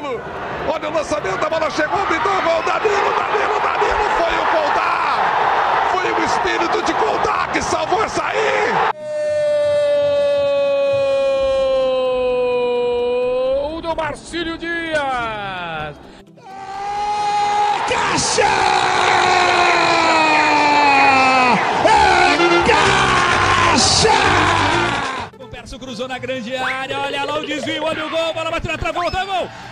[0.00, 0.20] Danilo.
[0.72, 2.62] Olha o lançamento, a bola chegou, pintou o gol.
[2.62, 4.10] Danilo, Danilo, Danilo.
[4.18, 5.90] Foi o Coldar.
[5.92, 8.72] Foi o espírito de Coldar que salvou essa aí.
[13.74, 15.96] O do Marcílio Dias.
[17.88, 18.46] Caixa!
[22.66, 24.10] Caixa!
[25.38, 27.00] O Perso cruzou na grande área.
[27.00, 28.32] Olha lá o desvio, olha o gol.
[28.32, 29.34] Bola bateu na travolta, gol!
[29.34, 29.69] Gol!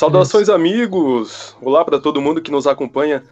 [0.00, 1.56] Saudações, amigos!
[1.60, 3.24] Olá para todo mundo que nos acompanha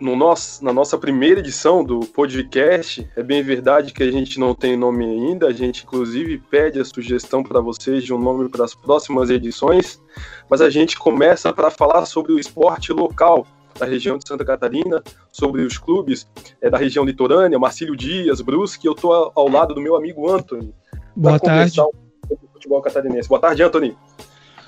[0.00, 3.08] no nosso, na nossa primeira edição do podcast.
[3.16, 6.84] É bem verdade que a gente não tem nome ainda, a gente inclusive pede a
[6.84, 10.00] sugestão para vocês de um nome para as próximas edições,
[10.48, 13.46] mas a gente começa para falar sobre o esporte local
[13.78, 16.26] da região de Santa Catarina, sobre os clubes
[16.60, 18.86] é, da região litorânea, Marcílio Dias, Brusque.
[18.86, 20.74] Eu estou ao lado do meu amigo Anthony.
[21.14, 21.80] Boa tarde.
[21.80, 23.28] O futebol catarinense.
[23.28, 23.96] Boa tarde, Anthony.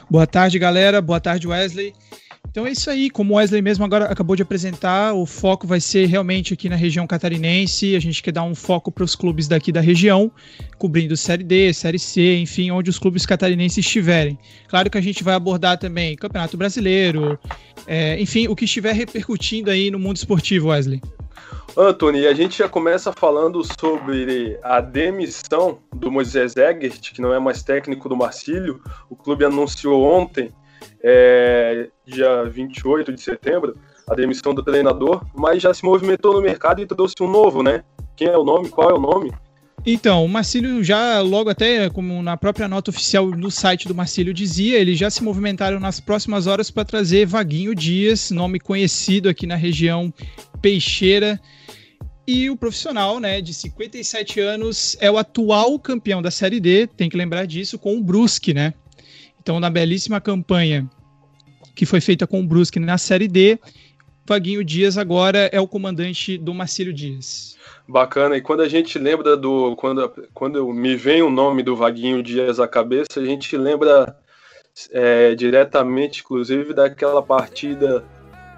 [0.09, 1.00] Boa tarde, galera.
[1.00, 1.94] Boa tarde, Wesley.
[2.51, 5.79] Então é isso aí, como o Wesley mesmo agora acabou de apresentar, o foco vai
[5.79, 7.95] ser realmente aqui na região catarinense.
[7.95, 10.33] A gente quer dar um foco para os clubes daqui da região,
[10.77, 14.37] cobrindo Série D, Série C, enfim, onde os clubes catarinenses estiverem.
[14.67, 17.39] Claro que a gente vai abordar também Campeonato Brasileiro,
[17.87, 21.01] é, enfim, o que estiver repercutindo aí no mundo esportivo, Wesley.
[21.77, 27.39] Anthony, a gente já começa falando sobre a demissão do Moisés Egert, que não é
[27.39, 28.81] mais técnico do Marcílio.
[29.09, 30.51] O clube anunciou ontem,
[31.03, 33.77] é, dia 28 de setembro,
[34.09, 37.84] a demissão do treinador, mas já se movimentou no mercado e trouxe um novo, né?
[38.17, 38.69] Quem é o nome?
[38.69, 39.33] Qual é o nome?
[39.87, 44.34] Então, o Marcílio já, logo até, como na própria nota oficial no site do Marcílio
[44.34, 49.47] dizia, eles já se movimentaram nas próximas horas para trazer Vaguinho Dias, nome conhecido aqui
[49.47, 50.12] na região
[50.60, 51.41] peixeira.
[52.27, 57.09] E o profissional, né, de 57 anos, é o atual campeão da Série D, tem
[57.09, 58.75] que lembrar disso, com o Brusque, né?
[59.41, 60.89] Então, na belíssima campanha
[61.75, 63.59] que foi feita com o Brusque na Série D,
[64.27, 67.56] Vaguinho Dias agora é o comandante do Marcílio Dias.
[67.89, 69.75] Bacana, e quando a gente lembra do.
[69.77, 74.17] Quando, quando me vem o nome do Vaguinho Dias à cabeça, a gente lembra
[74.93, 78.05] é, diretamente, inclusive, daquela partida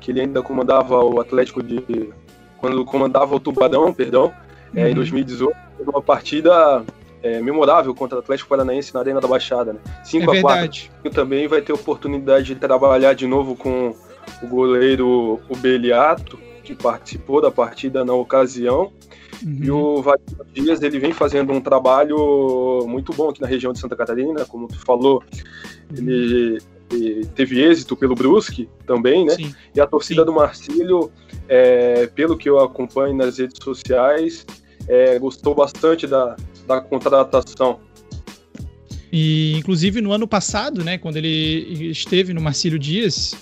[0.01, 2.13] que ele ainda comandava o Atlético de.
[2.59, 4.33] Quando comandava o Tubarão, perdão,
[4.75, 5.57] é, em 2018,
[5.87, 6.85] uma partida
[7.23, 9.81] é, memorável contra o Atlético Paranaense na Arena da Baixada, né?
[10.05, 10.91] 5 É a 4 verdade.
[11.15, 13.95] Também vai ter oportunidade de trabalhar de novo com
[14.43, 18.93] o goleiro o Beliato, que participou da partida na ocasião.
[19.43, 19.97] E Uhum.
[19.99, 23.97] o Wagner Dias ele vem fazendo um trabalho muito bom aqui na região de Santa
[23.97, 25.23] Catarina, como tu falou,
[25.93, 26.61] ele,
[26.93, 29.35] ele teve êxito pelo Brusque também, né?
[29.35, 29.55] Sim.
[29.75, 30.27] E a torcida Sim.
[30.27, 31.11] do Marcílio,
[31.49, 34.47] é, pelo que eu acompanho nas redes sociais,
[34.87, 36.37] é, gostou bastante da,
[36.75, 37.81] da contratação.
[39.13, 43.35] E, inclusive, no ano passado, né, quando ele esteve no Marcílio Dias,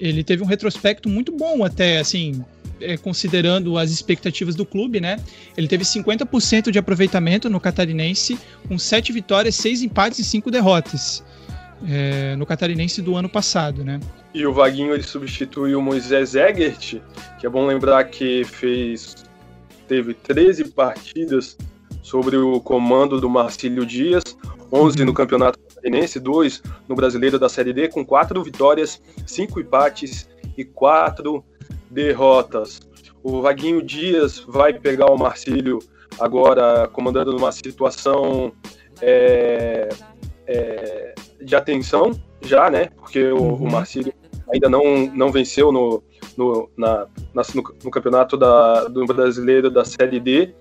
[0.00, 2.42] ele teve um retrospecto muito bom até, assim,
[2.80, 5.18] é, considerando as expectativas do clube, né?
[5.56, 11.22] Ele teve 50% de aproveitamento no Catarinense, com 7 vitórias, 6 empates e 5 derrotas.
[11.86, 14.00] é, no Catarinense do ano passado, né?
[14.34, 17.00] E o Vaguinho ele substitui o Moisés Egert,
[17.38, 19.14] que é bom lembrar que fez
[19.86, 21.56] teve 13 partidas
[22.08, 24.22] sobre o comando do Marcílio Dias,
[24.72, 30.26] 11 no Campeonato Catarinense, 2 no Brasileiro da Série D, com 4 vitórias, 5 empates
[30.56, 31.44] e 4
[31.90, 32.80] derrotas.
[33.22, 35.80] O Vaguinho Dias vai pegar o Marcílio
[36.18, 38.52] agora comandando numa situação
[39.02, 39.88] é,
[40.46, 42.88] é, de atenção já, né?
[42.96, 43.54] Porque o, Uhum.
[43.68, 44.14] o Marcílio
[44.50, 46.02] ainda não, não venceu no,
[46.38, 50.54] no, na, na- no, no campeonato da, do brasileiro da Série D.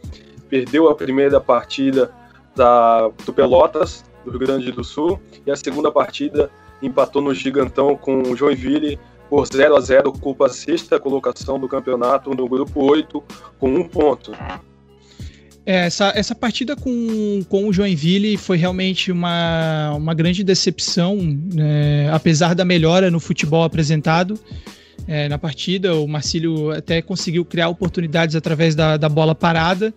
[0.50, 2.12] Perdeu a primeira partida
[2.56, 6.50] da, do Pelotas, do Rio Grande do Sul, e a segunda partida
[6.82, 9.00] empatou no Gigantão com o Joinville
[9.30, 13.24] por 0 a 0 ocupa a sexta colocação do campeonato no grupo 8
[13.60, 14.32] com um ponto.
[15.66, 21.18] É, essa, essa partida com, com o Joinville foi realmente uma, uma grande decepção,
[21.54, 24.40] né, apesar da melhora no futebol apresentado
[25.06, 25.94] é, na partida.
[25.96, 29.94] O Marcílio até conseguiu criar oportunidades através da, da bola parada.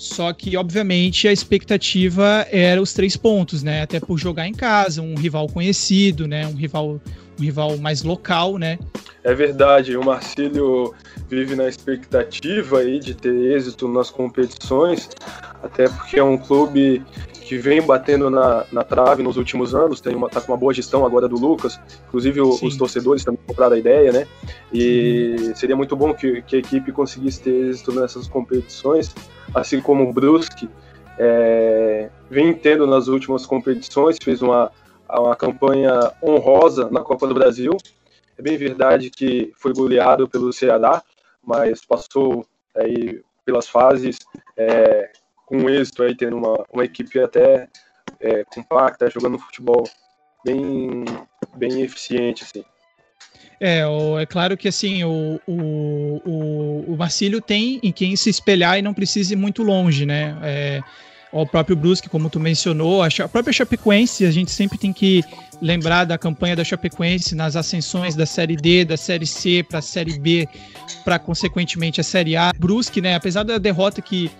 [0.00, 3.82] Só que, obviamente, a expectativa era os três pontos, né?
[3.82, 6.46] Até por jogar em casa, um rival conhecido, né?
[6.46, 6.98] Um rival,
[7.38, 8.78] um rival mais local, né?
[9.22, 10.94] É verdade, o Marcílio
[11.28, 15.10] vive na expectativa aí de ter êxito nas competições,
[15.62, 17.04] até porque é um clube
[17.50, 20.72] que vem batendo na, na trave nos últimos anos, tem uma, tá com uma boa
[20.72, 24.28] gestão agora do Lucas, inclusive o, os torcedores também compraram a ideia, né?
[24.72, 25.54] E Sim.
[25.56, 29.12] seria muito bom que, que, a equipe conseguisse ter êxito nessas competições,
[29.52, 30.70] assim como o Brusque
[31.18, 34.70] é, vem tendo nas últimas competições, fez uma,
[35.08, 37.76] uma campanha honrosa na Copa do Brasil.
[38.38, 41.02] É bem verdade que foi goleado pelo Ceará,
[41.44, 42.46] mas passou
[42.76, 44.20] aí pelas fases
[44.56, 45.10] é,
[45.50, 47.68] com êxito aí, tendo uma, uma equipe até
[48.20, 49.82] é, compacta, jogando futebol
[50.44, 51.04] bem,
[51.56, 52.64] bem eficiente, assim.
[53.60, 53.82] É,
[54.20, 58.82] é claro que assim, o, o, o, o Marcílio tem em quem se espelhar e
[58.82, 60.38] não precisa ir muito longe, né?
[60.42, 60.80] É,
[61.32, 65.22] o próprio Brusque, como tu mencionou, a, a própria Chapecoense, a gente sempre tem que
[65.60, 69.82] lembrar da campanha da Chapecoense nas ascensões da Série D, da Série C para a
[69.82, 70.48] Série B,
[71.04, 72.52] para consequentemente a Série A.
[72.56, 74.30] Brusque, né, apesar da derrota que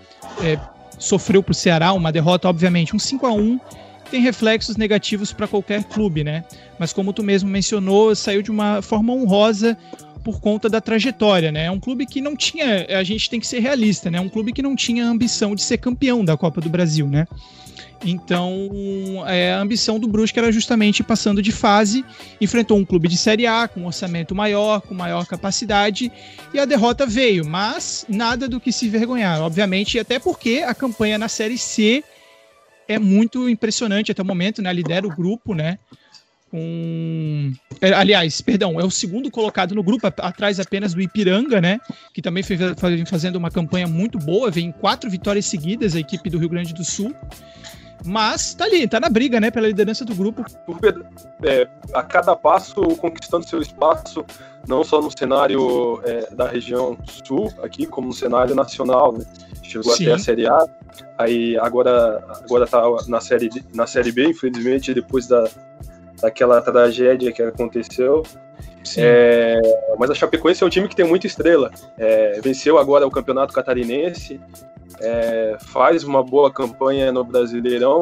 [0.41, 0.57] é,
[0.97, 3.59] sofreu para o Ceará, uma derrota, obviamente, um 5 a 1
[4.11, 6.43] tem reflexos negativos para qualquer clube, né?
[6.77, 9.77] Mas como tu mesmo mencionou, saiu de uma forma honrosa
[10.21, 11.65] por conta da trajetória, né?
[11.65, 14.17] É um clube que não tinha, a gente tem que ser realista, né?
[14.17, 17.25] É um clube que não tinha ambição de ser campeão da Copa do Brasil, né?
[18.03, 22.03] Então, é, a ambição do Brusque era justamente passando de fase,
[22.39, 26.11] enfrentou um clube de Série A com um orçamento maior, com maior capacidade,
[26.53, 31.17] e a derrota veio, mas nada do que se vergonhar, obviamente, até porque a campanha
[31.17, 32.03] na Série C
[32.87, 34.73] é muito impressionante até o momento, né?
[34.73, 35.77] Lidera o grupo, né?
[37.79, 41.79] É, aliás, perdão, é o segundo colocado no grupo, atrás apenas do Ipiranga, né?
[42.13, 42.57] Que também foi
[43.05, 46.83] fazendo uma campanha muito boa, vem quatro vitórias seguidas a equipe do Rio Grande do
[46.83, 47.15] Sul.
[48.05, 50.43] Mas tá ali, tá na briga, né, pela liderança do grupo.
[51.43, 54.25] É, a cada passo conquistando seu espaço,
[54.67, 59.25] não só no cenário é, da região sul, aqui, como no cenário nacional, né?
[59.61, 60.05] Chegou Sim.
[60.05, 60.67] até a Série A,
[61.17, 65.47] aí agora, agora tá na série, na série B, infelizmente, depois da,
[66.21, 68.23] daquela tragédia que aconteceu.
[68.97, 69.61] É,
[69.97, 71.71] mas a Chapecoense é um time que tem muita estrela.
[71.97, 74.41] É, venceu agora o Campeonato Catarinense,
[75.01, 77.99] é, faz uma boa campanha no Brasileirão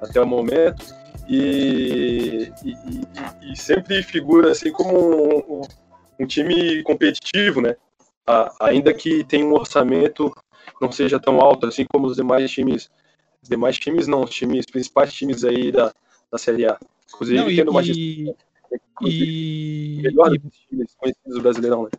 [0.00, 0.94] até o momento
[1.28, 5.62] e, e, e sempre figura assim como um,
[6.18, 7.76] um, time competitivo, né?
[8.26, 10.32] A, ainda que tenha um orçamento
[10.80, 12.90] não seja tão alto assim como os demais times,
[13.42, 15.92] os demais times não, os times principais times aí da,
[16.32, 16.78] da Série A.
[17.12, 18.34] Inclusive não, e, tendo uma gestão,
[19.02, 21.90] e, melhor e, times conhecidos do Brasileirão, né?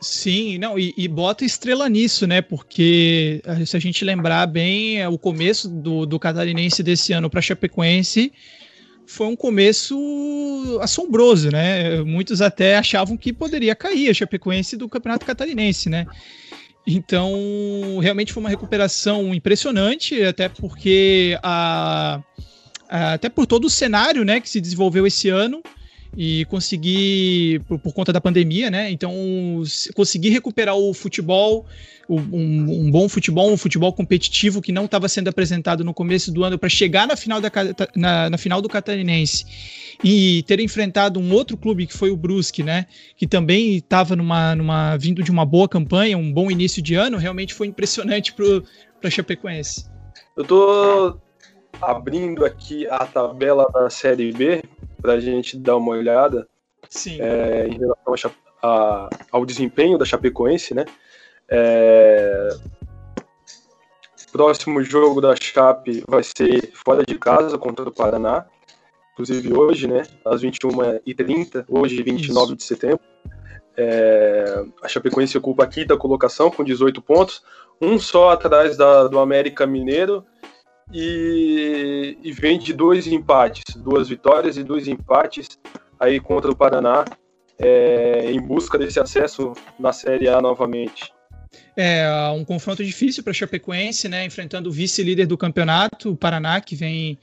[0.00, 2.42] Sim, não, e, e, bota estrela nisso, né?
[2.42, 7.30] Porque eh, se a gente lembrar bem, é, o começo do, do catarinense desse ano
[7.30, 8.32] para Chapecoense
[9.06, 12.02] foi um começo assombroso, né?
[12.02, 16.06] Muitos até achavam que poderia cair a Chapecoense do Campeonato Catarinense, né?
[16.86, 22.20] Então, realmente foi uma recuperação impressionante, até porque a,
[22.88, 25.62] a até por todo o cenário, né, que se desenvolveu esse ano
[26.16, 28.90] e conseguir, por, por, conta da pandemia, né?
[28.90, 29.12] Então,
[29.94, 31.66] conseguir recuperar o futebol,
[32.08, 36.42] um, um, bom futebol, um futebol competitivo que não estava sendo apresentado no começo do
[36.42, 37.52] ano para chegar na final, da,
[37.94, 39.44] na, na, final do Catarinense
[40.02, 42.86] e ter enfrentado um outro clube que foi o Brusque, né?
[43.14, 47.18] Que também estava numa, numa vindo de uma boa campanha, um bom início de ano,
[47.18, 49.84] realmente foi impressionante para Chapecoense.
[50.34, 51.18] Eu tô
[51.82, 54.62] abrindo aqui a tabela da Série B
[55.06, 56.48] para a gente dar uma olhada
[57.20, 60.84] é, em relação a, a, ao desempenho da Chapecoense, né?
[61.48, 62.48] É,
[64.32, 68.46] próximo jogo da Chape vai ser fora de casa contra o Paraná,
[69.12, 70.02] inclusive hoje, né?
[70.24, 72.56] Às 21h30, hoje, 29 Isso.
[72.56, 73.00] de setembro.
[73.76, 77.44] É, a Chapecoense ocupa a quinta colocação com 18 pontos,
[77.80, 80.24] um só atrás da, do América Mineiro
[80.92, 85.58] e, e vem de dois empates, duas vitórias e dois empates
[85.98, 87.04] aí contra o Paraná,
[87.58, 91.12] é, em busca desse acesso na Série A novamente.
[91.76, 94.24] É um confronto difícil para Chapecoense, né?
[94.24, 97.18] Enfrentando o vice-líder do campeonato, o Paraná, que vem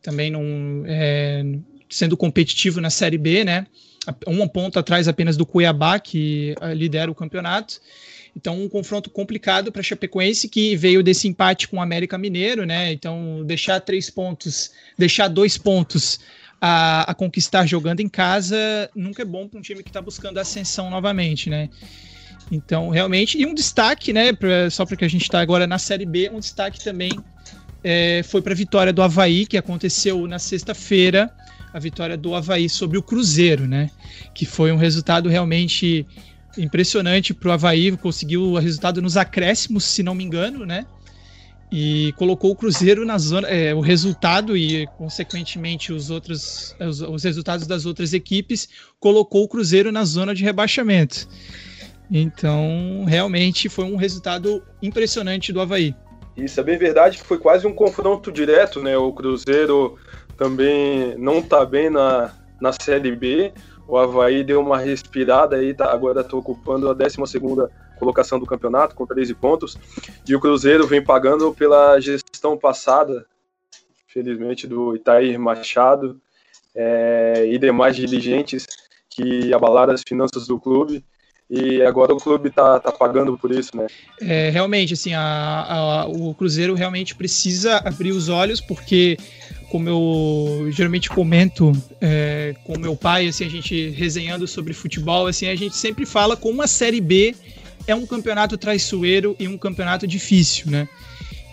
[0.00, 1.44] também num, é,
[1.88, 3.66] sendo competitivo na Série B, né?
[4.26, 7.80] Um ponto atrás apenas do Cuiabá, que é, lidera o campeonato.
[8.34, 12.64] Então, um confronto complicado para a Chapecoense, que veio desse empate com o América Mineiro,
[12.64, 12.92] né?
[12.92, 16.18] Então, deixar três pontos, deixar dois pontos
[16.60, 18.56] a, a conquistar jogando em casa
[18.94, 21.68] nunca é bom para um time que está buscando ascensão novamente, né?
[22.50, 24.32] Então, realmente, e um destaque, né?
[24.32, 27.10] Pra, só porque a gente está agora na Série B, um destaque também
[27.82, 31.34] é, foi para a vitória do Havaí, que aconteceu na sexta-feira,
[31.72, 33.90] a vitória do Havaí sobre o Cruzeiro, né?
[34.34, 36.06] Que foi um resultado realmente
[36.58, 40.86] impressionante para o Havaí, conseguiu o resultado nos acréscimos, se não me engano, né?
[41.72, 47.24] e colocou o Cruzeiro na zona, é, o resultado e consequentemente os outros os, os,
[47.24, 48.68] resultados das outras equipes
[49.00, 51.26] colocou o Cruzeiro na zona de rebaixamento.
[52.10, 55.94] Então, realmente foi um resultado impressionante do Havaí.
[56.36, 58.94] Isso é bem verdade, foi quase um confronto direto, né?
[58.98, 59.98] O Cruzeiro
[60.36, 63.50] também não está bem na, na Série B.
[63.86, 68.46] O Havaí deu uma respirada aí, tá, agora está ocupando a 12 segunda colocação do
[68.46, 69.78] campeonato, com 13 pontos.
[70.26, 73.26] E o Cruzeiro vem pagando pela gestão passada,
[74.08, 76.20] felizmente, do Itair Machado
[76.74, 78.66] é, e demais dirigentes
[79.08, 81.04] que abalaram as finanças do clube.
[81.50, 83.86] E agora o clube está tá pagando por isso, né?
[84.22, 89.18] É, realmente, assim, a, a, o Cruzeiro realmente precisa abrir os olhos, porque
[89.72, 95.46] como eu geralmente comento é, com meu pai, assim, a gente resenhando sobre futebol, assim,
[95.46, 97.34] a gente sempre fala como a Série B
[97.86, 100.86] é um campeonato traiçoeiro e um campeonato difícil, né?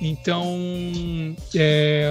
[0.01, 2.09] Então, é,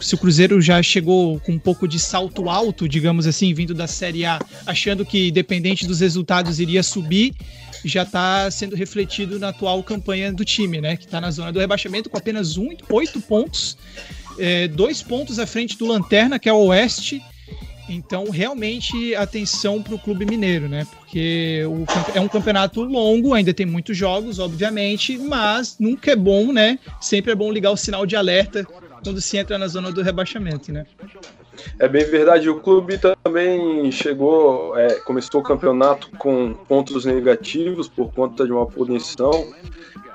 [0.00, 3.86] se o Cruzeiro já chegou com um pouco de salto alto, digamos assim, vindo da
[3.86, 7.34] Série A, achando que, dependente dos resultados, iria subir,
[7.84, 10.96] já está sendo refletido na atual campanha do time, né?
[10.96, 13.76] Que está na zona do rebaixamento com apenas um, oito pontos,
[14.38, 17.22] é, dois pontos à frente do Lanterna, que é o Oeste,
[17.90, 20.86] então, realmente, atenção para o Clube Mineiro, né?
[20.96, 21.84] Porque o,
[22.16, 26.78] é um campeonato longo, ainda tem muitos jogos, obviamente, mas nunca é bom, né?
[27.00, 28.64] Sempre é bom ligar o sinal de alerta
[29.02, 30.86] quando se entra na zona do rebaixamento, né?
[31.78, 32.48] É bem verdade.
[32.48, 38.66] O clube também chegou, é, começou o campeonato com pontos negativos por conta de uma
[38.66, 39.30] punição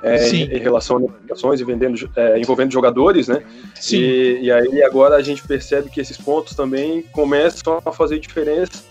[0.03, 3.43] é, em, relação a negociações e vendendo, é, envolvendo jogadores, né?
[3.73, 3.97] Sim.
[3.97, 8.83] E, e aí agora a gente percebe que esses pontos também começam a fazer diferença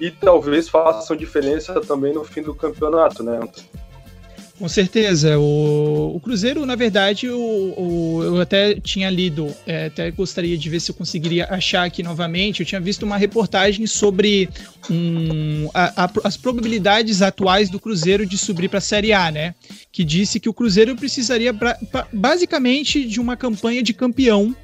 [0.00, 3.40] e talvez façam diferença também no fim do campeonato, né?
[4.58, 5.38] Com certeza.
[5.38, 10.68] O, o Cruzeiro, na verdade, o, o, eu até tinha lido, é, até gostaria de
[10.68, 12.60] ver se eu conseguiria achar aqui novamente.
[12.60, 14.48] Eu tinha visto uma reportagem sobre
[14.90, 19.54] um, a, a, as probabilidades atuais do Cruzeiro de subir para a Série A, né?
[19.92, 24.56] Que disse que o Cruzeiro precisaria pra, pra, basicamente de uma campanha de campeão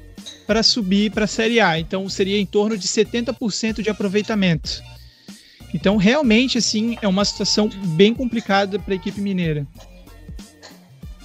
[0.45, 1.79] para subir para a Série A.
[1.79, 4.83] Então seria em torno de 70% de aproveitamento.
[5.75, 9.67] Então, realmente, assim, é uma situação bem complicada para a equipe mineira.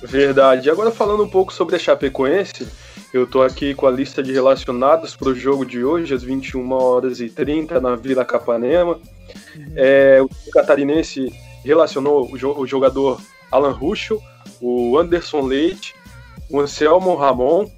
[0.03, 0.69] Verdade.
[0.69, 2.67] Agora, falando um pouco sobre a Chapecoense,
[3.15, 6.73] eu estou aqui com a lista de relacionados para o jogo de hoje, às 21
[6.73, 8.99] horas e 30 na Vila Capanema.
[9.55, 9.73] Uhum.
[9.77, 11.33] É, o catarinense
[11.65, 13.21] relacionou o, jogador
[13.53, 14.21] Alan Ruschel,
[14.61, 15.95] o Anderson Leite,
[16.51, 17.71] o Anselmo Ramon,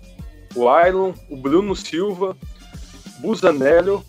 [0.55, 2.35] o Ailon, o Bruno Silva,
[3.19, 4.03] Busanello,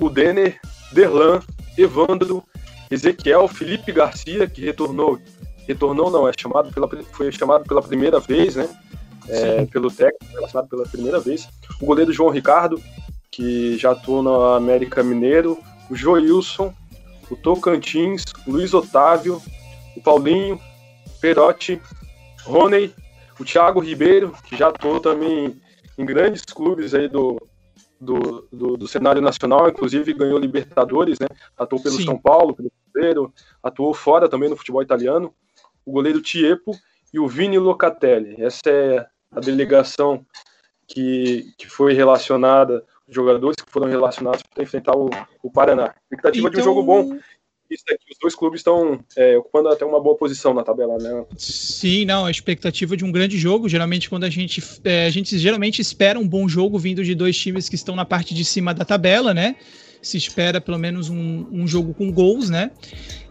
[0.00, 0.60] o Denner,
[0.92, 1.40] Derlan,
[1.76, 2.42] Evandro,
[2.90, 5.18] Ezequiel, Felipe Garcia, que retornou,
[5.66, 8.68] retornou não, é chamado pela, foi chamado pela primeira vez, né?
[9.28, 11.48] É, pelo técnico, relacionado pela primeira vez.
[11.80, 12.80] O goleiro João Ricardo,
[13.30, 15.58] que já atuou na América Mineiro,
[15.90, 16.72] o Joilson,
[17.28, 19.42] o Tocantins, o Luiz Otávio,
[19.96, 20.60] o Paulinho,
[21.20, 21.80] Perotti,
[22.44, 22.94] Rony,
[23.38, 25.60] o Thiago Ribeiro, que já atuou também
[25.98, 27.36] em grandes clubes aí do,
[28.00, 31.26] do, do, do, cenário nacional, inclusive ganhou Libertadores, né?
[31.56, 32.04] Atuou pelo Sim.
[32.04, 35.32] São Paulo, pelo Cruzeiro, atuou fora também no futebol italiano.
[35.84, 36.72] O goleiro Tiepo
[37.12, 38.36] e o Vini Locatelli.
[38.42, 40.24] Essa é a delegação
[40.86, 45.08] que, que foi relacionada, os jogadores que foram relacionados para enfrentar o,
[45.42, 45.94] o Paraná.
[46.02, 46.50] Expectativa então...
[46.50, 47.18] de um jogo bom.
[47.70, 51.24] Os dois clubes estão é, ocupando até uma boa posição na tabela, né?
[51.36, 53.68] Sim, não, a expectativa de um grande jogo.
[53.68, 54.62] Geralmente, quando a gente.
[54.84, 58.04] É, a gente geralmente espera um bom jogo vindo de dois times que estão na
[58.04, 59.56] parte de cima da tabela, né?
[60.00, 62.70] Se espera pelo menos um, um jogo com gols, né?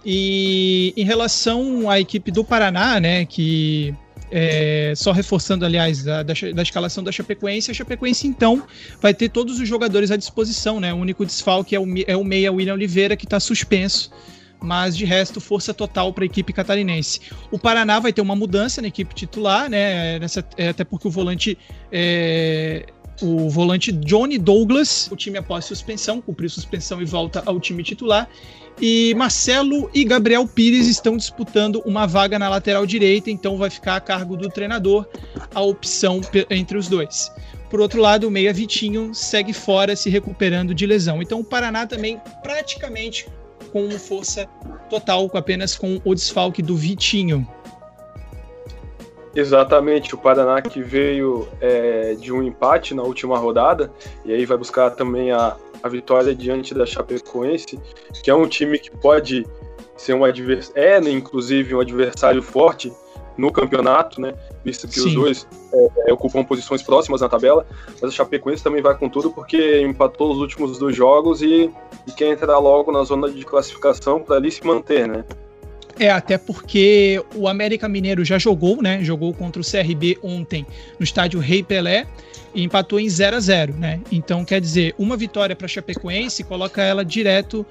[0.06, 3.26] E em relação à equipe do Paraná, né?
[3.26, 3.96] Que
[4.38, 8.68] é, só reforçando, aliás, da, da, da, escalação da Chapecoense, a Chapecoense então
[9.02, 10.94] vai ter todos os jogadores à disposição, né?
[10.94, 14.12] O único desfalque é o, é o meia William Oliveira, que está suspenso,
[14.60, 17.22] mas de resto, força total para a equipe catarinense.
[17.50, 20.20] O Paraná vai ter uma mudança na equipe titular, né?
[20.20, 21.58] Nessa, é, até porque o volante.
[21.90, 22.88] É,
[23.22, 28.28] o volante Johnny Douglas, o time após suspensão, cumpriu suspensão e volta ao time titular.
[28.82, 33.96] E Marcelo e Gabriel Pires estão disputando uma vaga na lateral direita, então vai ficar
[33.96, 35.08] a cargo do treinador
[35.54, 36.20] a opção
[36.50, 37.32] entre os dois.
[37.70, 41.22] Por outro lado, o Meia Vitinho segue fora, se recuperando de lesão.
[41.22, 43.28] Então o Paraná também praticamente
[43.72, 44.46] com força
[44.90, 47.48] total, apenas com o desfalque do Vitinho.
[49.36, 53.92] Exatamente, o Paraná que veio é, de um empate na última rodada,
[54.24, 57.78] e aí vai buscar também a, a vitória diante da Chapecoense,
[58.24, 59.46] que é um time que pode
[59.98, 62.94] ser um adversário, é né, inclusive um adversário forte
[63.38, 64.34] no campeonato, né?
[64.64, 65.08] Visto que Sim.
[65.08, 67.66] os dois é, é, ocupam posições próximas na tabela,
[68.02, 71.70] mas a Chapecoense também vai com tudo porque empatou os últimos dois jogos e,
[72.08, 75.26] e quer entrar logo na zona de classificação para ali se manter, né?
[75.98, 79.04] É, até porque o América Mineiro já jogou, né?
[79.04, 80.66] Jogou contra o CRB ontem
[81.00, 82.06] no estádio Rei Pelé
[82.54, 84.02] e empatou em 0 a 0 né?
[84.12, 87.66] Então, quer dizer, uma vitória para Chapecoense coloca ela direto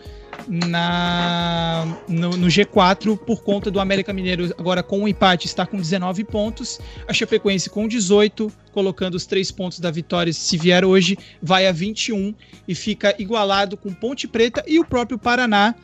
[0.48, 5.64] na no, no, G4 por conta do América Mineiro agora com o um empate está
[5.64, 10.84] com 19 pontos, a Chapecoense com 18, colocando os três pontos da vitória se vier
[10.84, 12.34] hoje, vai a 21
[12.66, 15.74] e fica igualado com Ponte Preta e o próprio Paraná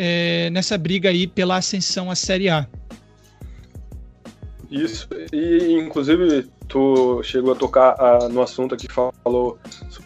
[0.00, 2.68] é, nessa briga aí pela ascensão à Série A.
[4.70, 9.58] Isso, e inclusive tu chegou a tocar ah, no assunto que falou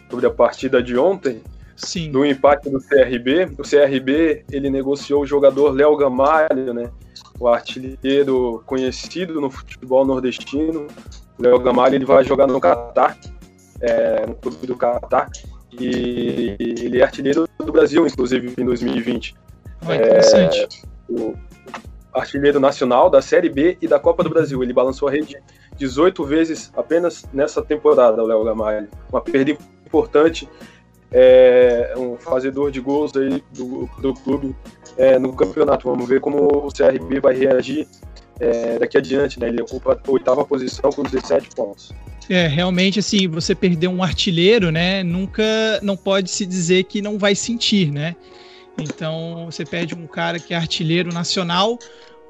[0.09, 1.43] sobre a partida de ontem,
[1.75, 2.11] Sim.
[2.11, 3.51] do empate do CRB.
[3.59, 6.89] O CRB ele negociou o jogador Léo Gamalho, né?
[7.39, 10.87] O artilheiro conhecido no futebol nordestino.
[11.37, 13.17] O Léo Gamalho ele vai jogar no Catar,
[13.81, 15.29] é, no clube do Catar.
[15.77, 19.35] E ele é artilheiro do Brasil, inclusive, em 2020.
[19.87, 20.81] Oh, interessante.
[21.09, 21.35] É, o
[22.13, 24.61] artilheiro nacional da Série B e da Copa do Brasil.
[24.63, 25.37] Ele balançou a rede
[25.77, 28.87] 18 vezes apenas nessa temporada, o Léo Gamalho.
[29.11, 29.51] Uma perda
[29.85, 30.47] importante,
[31.11, 34.55] é, um fazedor de gols aí do, do clube
[34.97, 35.89] é, no campeonato.
[35.89, 37.87] Vamos ver como o CRB vai reagir
[38.39, 39.47] é, daqui adiante, né?
[39.47, 41.91] Ele ocupa a oitava posição com 17 pontos.
[42.29, 45.03] É, realmente, assim, você perder um artilheiro, né?
[45.03, 45.43] Nunca,
[45.81, 48.15] não pode se dizer que não vai sentir, né?
[48.77, 51.77] Então, você perde um cara que é artilheiro nacional,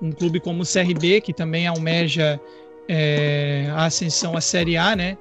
[0.02, 2.40] um clube como o CRB, que também almeja
[2.88, 5.18] é, a ascensão à Série A, né?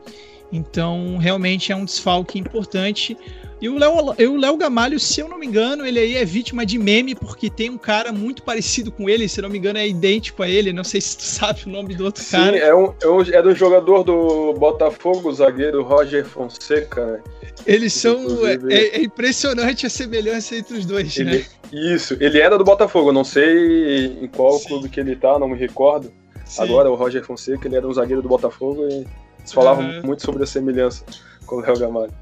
[0.53, 3.17] Então, realmente é um desfalque importante.
[3.63, 7.15] E o Léo, Gamalho, se eu não me engano, ele aí é vítima de meme,
[7.15, 10.43] porque tem um cara muito parecido com ele, se eu não me engano, é idêntico
[10.43, 10.73] a ele.
[10.73, 12.57] Não sei se tu sabe o nome do outro Sim, cara.
[12.57, 17.21] É, um, é, um, é do jogador do Botafogo, o zagueiro Roger Fonseca, né?
[17.65, 18.27] Eles são.
[18.45, 21.45] É, é, impressionante a semelhança entre os dois, ele, né?
[21.73, 24.69] Isso, ele era do Botafogo, não sei em qual Sim.
[24.69, 26.13] clube que ele tá, não me recordo.
[26.45, 26.63] Sim.
[26.65, 29.07] Agora, o Roger Fonseca, ele era um zagueiro do Botafogo e
[29.43, 30.03] eles falavam uhum.
[30.05, 31.05] muito sobre a semelhança
[31.47, 32.13] com o Léo Gamalho.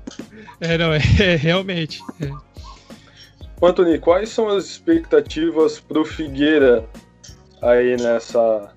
[0.61, 2.01] É, não, é, é realmente.
[2.21, 2.31] É.
[3.63, 6.85] Anthony, quais são as expectativas pro Figueira
[7.63, 8.73] aí nessa.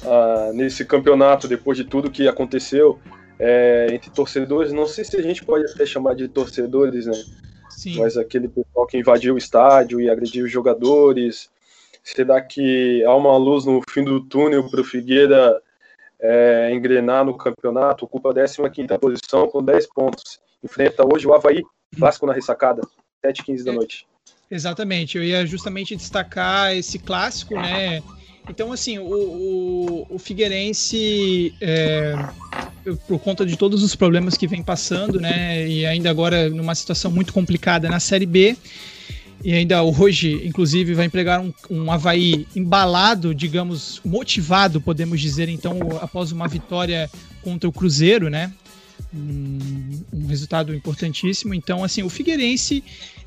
[0.00, 3.00] Uh, nesse campeonato, depois de tudo que aconteceu
[3.36, 4.72] é, entre torcedores?
[4.72, 7.20] Não sei se a gente pode até chamar de torcedores, né?
[7.68, 7.98] Sim.
[7.98, 11.50] Mas aquele pessoal que invadiu o estádio e agrediu os jogadores.
[12.04, 15.60] Será que há uma luz no fim do túnel para o Figueira
[16.20, 18.04] é, engrenar no campeonato?
[18.04, 20.40] Ocupa a 15 posição com 10 pontos.
[20.62, 21.62] Enfrenta hoje o Havaí,
[21.96, 22.82] clássico na ressacada,
[23.24, 24.06] 7h15 da noite.
[24.50, 28.02] Exatamente, eu ia justamente destacar esse clássico, né?
[28.48, 32.14] Então, assim, o, o, o Figueirense, é,
[33.06, 35.68] por conta de todos os problemas que vem passando, né?
[35.68, 38.56] E ainda agora numa situação muito complicada na Série B,
[39.42, 45.78] e ainda hoje, inclusive, vai empregar um, um Havaí embalado, digamos, motivado, podemos dizer, então,
[46.00, 47.08] após uma vitória
[47.42, 48.52] contra o Cruzeiro, né?
[49.14, 51.54] Um, um resultado importantíssimo.
[51.54, 52.82] Então, assim, o Figueirense,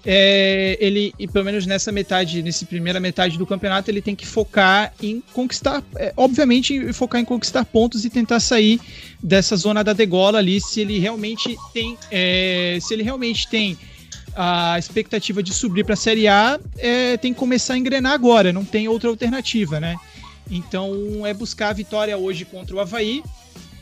[0.05, 4.93] é, ele, pelo menos nessa metade, nessa primeira metade do campeonato, ele tem que focar
[5.01, 8.81] em conquistar, é, obviamente, focar em conquistar pontos e tentar sair
[9.23, 13.77] dessa zona da degola ali, se ele realmente tem, é, se ele realmente tem
[14.35, 18.53] a expectativa de subir para a Série A é, tem que começar a engrenar agora,
[18.53, 19.95] não tem outra alternativa, né?
[20.49, 23.23] Então é buscar a vitória hoje contra o Havaí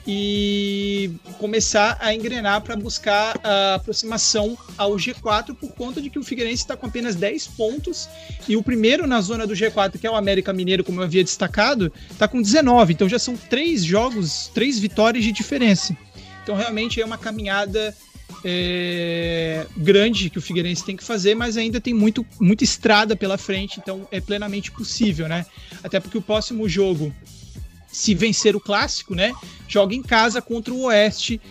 [0.08, 6.24] e começar a engrenar para buscar a aproximação ao G4 por conta de que o
[6.24, 8.10] Figueirense está com apenas 10 pontos
[8.48, 11.24] e o primeiro na zona do G4, que é o América Mineiro, como eu havia
[11.24, 12.94] destacado, está com 19.
[12.94, 15.96] Então já são três jogos, três vitórias de diferença.
[16.42, 17.96] Então realmente é uma caminhada
[18.44, 23.38] é, grande que o Figueirense tem que fazer, mas ainda tem muito, muita estrada pela
[23.38, 25.46] frente, então é plenamente possível, né?
[25.84, 27.14] Até porque o próximo jogo,
[27.92, 29.34] se vencer o clássico, né,
[29.68, 31.42] joga em casa contra o Oeste,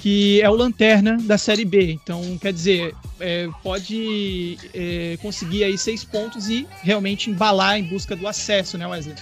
[0.00, 1.92] que é o lanterna da Série B.
[1.92, 8.14] Então, quer dizer, é, pode é, conseguir aí seis pontos e realmente embalar em busca
[8.14, 9.14] do acesso, né, Wesley?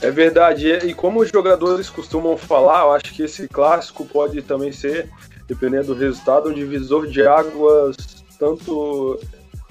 [0.00, 4.70] É verdade, e como os jogadores costumam falar, eu acho que esse clássico pode também
[4.70, 5.08] ser
[5.46, 7.96] dependendo do resultado, um divisor de águas
[8.38, 9.18] tanto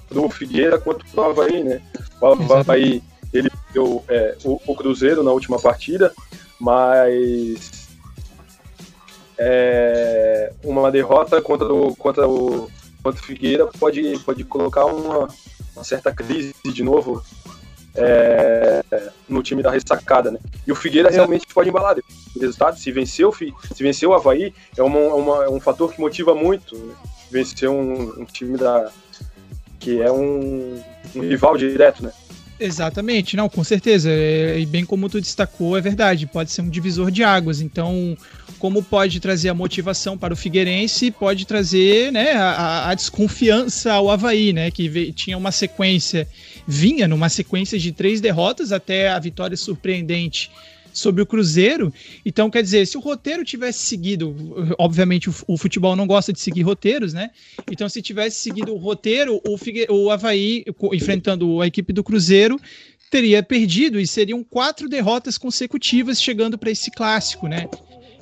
[0.10, 1.82] do Figueira quanto do Havaí, né?
[2.22, 3.02] O Havaí,
[3.34, 6.14] ele deu é, o, o, Cruzeiro na última partida,
[6.60, 7.90] mas
[9.38, 12.70] é, uma derrota contra o, contra o,
[13.02, 15.28] contra o Figueira pode, pode colocar uma,
[15.76, 17.24] uma certa crise de novo
[17.96, 18.84] é,
[19.30, 20.40] no time da ressacada, né?
[20.66, 21.96] E o Figueira realmente pode embalar
[22.36, 22.78] o resultado.
[22.78, 26.76] Se venceu, se venceu o Havaí, é, uma, uma, é um fator que motiva muito.
[26.76, 26.94] Né?
[27.32, 28.92] Vencer um, um, time da
[29.80, 30.82] que é um,
[31.16, 32.12] um rival direto, né?
[32.60, 34.10] Exatamente, não, com certeza.
[34.10, 37.60] É, e bem como tu destacou, é verdade, pode ser um divisor de águas.
[37.60, 38.16] Então,
[38.60, 44.10] como pode trazer a motivação para o Figueirense, pode trazer né, a, a desconfiança ao
[44.10, 44.72] Havaí, né?
[44.72, 46.28] Que tinha uma sequência,
[46.68, 50.52] vinha numa sequência de três derrotas até a vitória surpreendente
[50.94, 51.92] sobre o Cruzeiro.
[52.26, 54.36] Então, quer dizer, se o roteiro tivesse seguido,
[54.78, 57.32] obviamente o, o, futebol não gosta de seguir roteiros, né?
[57.70, 62.60] Então, se tivesse seguido o roteiro, o, Figue, o Havaí enfrentando a equipe do Cruzeiro
[63.10, 67.68] teria perdido e seriam quatro derrotas consecutivas chegando para esse clássico, né?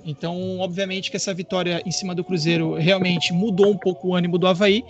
[0.04, 4.38] Então, obviamente que essa vitória em cima do Cruzeiro realmente mudou um pouco o ânimo
[4.38, 4.84] do Havaí,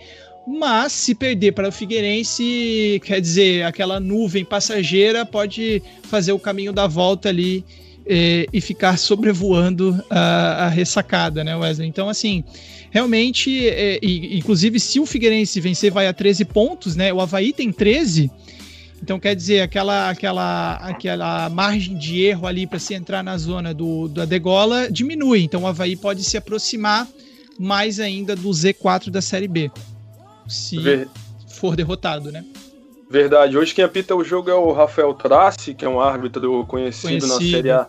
[0.46, 6.72] mas se perder para o Figueirense, quer dizer, aquela nuvem passageira pode fazer o caminho
[6.72, 7.64] da volta ali
[8.04, 11.88] eh, e ficar sobrevoando a, a, ressacada, né, Wesley?
[11.88, 12.42] Então, assim,
[12.90, 17.12] realmente, eh, e, inclusive, se o Figueirense vencer, vai a 13 pontos, né?
[17.12, 18.28] O Havaí tem 13.
[19.00, 23.72] Então, quer dizer, aquela, aquela, aquela margem de erro ali para se entrar na zona
[23.72, 25.42] do, da degola diminui.
[25.44, 27.06] Então, o Havaí pode se aproximar
[27.58, 29.70] mais ainda do Z4 da Série B
[30.48, 31.08] se Ver...
[31.48, 32.44] for derrotado, né?
[33.10, 33.58] Verdade.
[33.58, 37.26] Hoje quem apita o jogo é o Rafael Trace, que é um árbitro conhecido, conhecido.
[37.28, 37.88] na Série A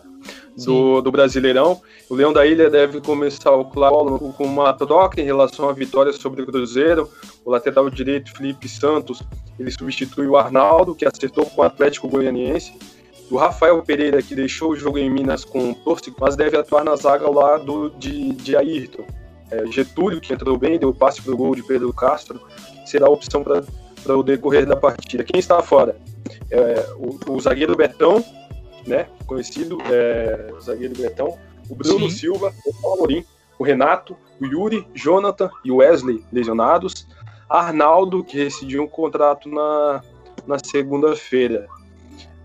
[0.56, 1.80] do, do, Brasileirão.
[2.08, 6.12] O Leão da Ilha deve começar o clássico com uma troca em relação à vitória
[6.12, 7.10] sobre o Cruzeiro.
[7.44, 9.22] O lateral direito, Felipe Santos,
[9.58, 12.72] ele substitui o Arnaldo, que acertou com o Atlético Goianiense.
[13.30, 16.84] O Rafael Pereira, que deixou o jogo em Minas com o Torce, mas deve atuar
[16.84, 19.04] na zaga ao lado de, de Ayrton.
[19.50, 22.40] É, Getúlio, que entrou bem, deu passe para o gol de Pedro Castro,
[22.86, 25.24] será a opção para o decorrer da partida.
[25.24, 25.96] Quem está fora?
[26.50, 28.24] É, o, o, zagueiro Betão,
[28.86, 32.16] né, conhecido, é, o zagueiro Betão, o Bruno Sim.
[32.16, 33.06] Silva, o Paulo
[33.58, 37.06] o Renato, o Yuri, Jonathan e o Wesley lesionados,
[37.48, 40.02] Arnaldo, que rescindiu um contrato na,
[40.46, 41.68] na segunda-feira.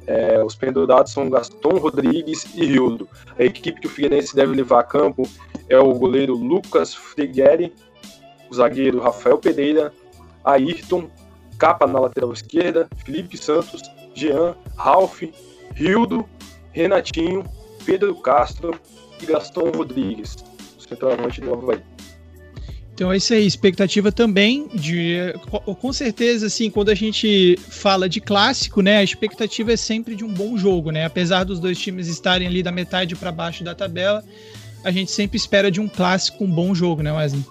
[0.08, 3.08] É, os pendurados são Gaston Rodrigues e Rildo.
[3.38, 5.24] A equipe que o Figueirense deve levar a campo
[5.68, 7.74] é o goleiro Lucas Frigueri,
[8.50, 9.94] o zagueiro Rafael Pereira,
[10.44, 11.10] Ayrton,
[11.60, 13.82] Capa na lateral esquerda, Felipe Santos,
[14.16, 15.24] Jean, Ralph,
[15.76, 16.26] Rildo,
[16.72, 17.44] Renatinho,
[17.86, 18.74] Pedro Castro
[19.22, 20.38] e Gaston Rodrigues,
[20.80, 21.82] centroavante do Havaí.
[23.00, 25.34] Então é isso aí, expectativa também de
[25.80, 30.26] com certeza assim, quando a gente fala de clássico, né, a expectativa é sempre de
[30.26, 31.06] um bom jogo, né?
[31.06, 34.22] Apesar dos dois times estarem ali da metade para baixo da tabela,
[34.84, 37.46] a gente sempre espera de um clássico um bom jogo, né, Wesley?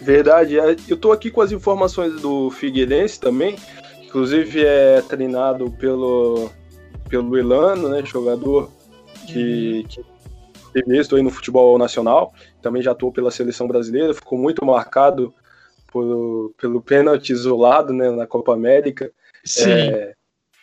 [0.00, 0.58] Verdade.
[0.58, 3.56] É, eu tô aqui com as informações do Figueirense também,
[4.06, 6.50] inclusive é treinado pelo
[7.10, 8.70] pelo Elano, né, jogador
[9.26, 9.82] que, uhum.
[9.86, 10.13] que
[10.74, 15.32] teve êxito aí no futebol nacional, também já atuou pela seleção brasileira, ficou muito marcado
[15.86, 19.10] por, pelo pênalti isolado né, na Copa América.
[19.44, 19.70] Sim.
[19.70, 20.14] É,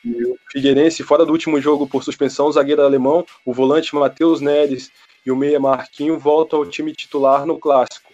[0.06, 4.91] o Figueirense, fora do último jogo por suspensão, o zagueiro alemão, o volante Matheus Neres
[5.26, 8.12] e o meia Marquinho voltam ao time titular no Clássico.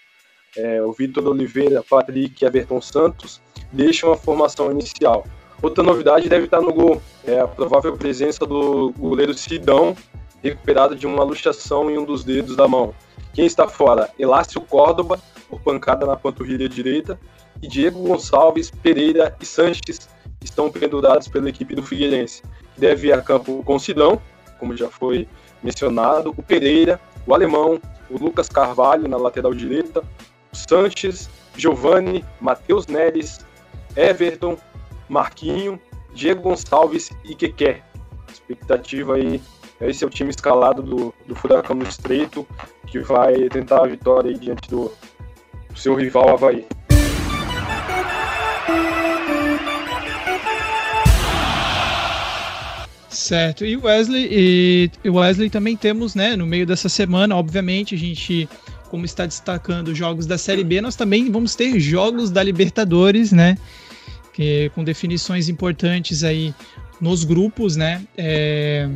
[0.56, 5.26] É, o Vitor Oliveira, Patrick e Everton Santos deixam a formação inicial.
[5.62, 9.96] Outra novidade deve estar no gol, é a provável presença do goleiro Sidão,
[10.41, 12.93] recuperado de uma luxação em um dos dedos da mão.
[13.34, 14.10] Quem está fora?
[14.17, 15.19] Elácio Córdoba,
[15.50, 17.19] por pancada na panturrilha direita,
[17.62, 20.10] e Diego Gonçalves, Pereira e Sanches
[20.43, 22.43] estão pendurados pela equipe do Figueirense.
[22.78, 24.21] Deve ir a campo com Sidão,
[24.60, 25.28] como já foi
[25.63, 30.02] mencionado, o Pereira, o Alemão, o Lucas Carvalho na lateral direita,
[30.52, 33.45] o Sanches, Giovanni, Matheus Neres,
[33.95, 34.58] Everton,
[35.10, 35.80] Marquinho,
[36.13, 37.84] Diego Gonçalves e Keké.
[38.32, 39.41] Expectativa aí
[39.82, 42.48] esse é o time escalado do, do Furacão no Estreito,
[42.88, 44.92] que vai tentar a vitória diante do,
[45.70, 46.66] do seu rival Havaí.
[53.10, 53.66] Certo.
[53.66, 58.48] E Wesley, e Wesley também temos, né, no meio dessa semana, obviamente, a gente,
[58.90, 63.58] como está destacando jogos da Série B, nós também vamos ter jogos da Libertadores, né,
[64.34, 66.54] que, com definições importantes aí
[67.02, 68.90] nos grupos, né, é,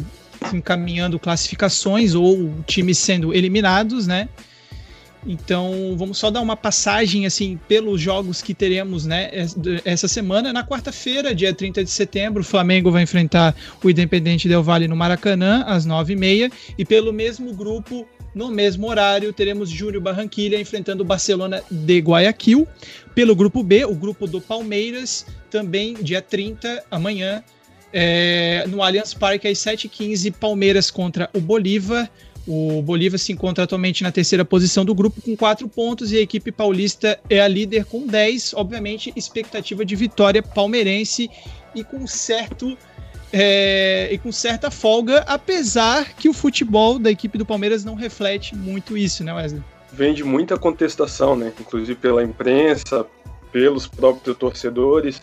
[0.53, 4.29] encaminhando classificações ou times sendo eliminados, né?
[5.25, 9.29] Então, vamos só dar uma passagem assim pelos jogos que teremos, né,
[9.85, 10.51] essa semana.
[10.51, 14.95] Na quarta-feira, dia 30 de setembro, o Flamengo vai enfrentar o Independente Del Valle no
[14.95, 21.05] Maracanã às 9h30 e pelo mesmo grupo, no mesmo horário, teremos Júnior Barranquilha enfrentando o
[21.05, 22.67] Barcelona de Guayaquil.
[23.13, 27.43] Pelo grupo B, o grupo do Palmeiras, também dia 30, amanhã,
[27.93, 32.09] É, no Allianz Parque, às 7h15, Palmeiras contra o Bolívar.
[32.47, 36.21] O Bolívar se encontra atualmente na terceira posição do grupo com quatro pontos e a
[36.21, 38.55] equipe paulista é a líder com 10.
[38.55, 41.29] Obviamente, expectativa de vitória palmeirense
[41.75, 42.77] e com certo
[43.33, 48.55] é, e com certa folga, apesar que o futebol da equipe do Palmeiras não reflete
[48.55, 49.63] muito isso, né, Wesley?
[49.93, 51.53] Vem de muita contestação, né?
[51.59, 53.05] Inclusive pela imprensa,
[53.51, 55.21] pelos próprios torcedores.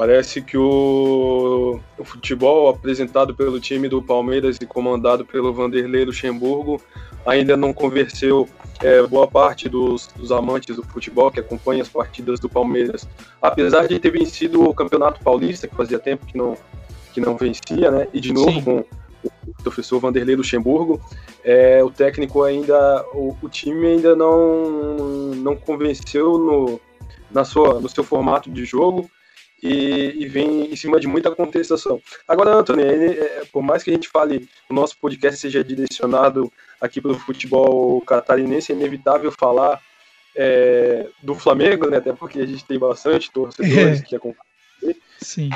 [0.00, 6.80] Parece que o, o, futebol apresentado pelo time do Palmeiras e comandado pelo Vanderlei Luxemburgo
[7.26, 8.48] ainda não convenceu
[8.82, 13.06] é, boa parte dos, dos, amantes do futebol que acompanham as partidas do Palmeiras.
[13.42, 16.56] Apesar de ter vencido o Campeonato Paulista, que fazia tempo que não,
[17.12, 18.08] que não vencia, né?
[18.10, 18.62] E de novo Sim.
[18.62, 18.84] com
[19.22, 20.98] o professor Vanderlei Luxemburgo,
[21.44, 26.80] é, o técnico ainda, o, o, time ainda não, não convenceu no,
[27.30, 29.10] na sua, no seu formato de jogo
[29.62, 32.00] e, e, vem em cima de muita contestação.
[32.26, 37.00] Agora, Antônio, é, por mais que a gente fale, o nosso podcast seja direcionado aqui
[37.00, 39.80] para o futebol catarinense, é inevitável falar
[40.34, 41.98] é, do Flamengo, né?
[41.98, 44.02] Até porque a gente tem bastante torcedores é.
[44.02, 44.40] que acompanham,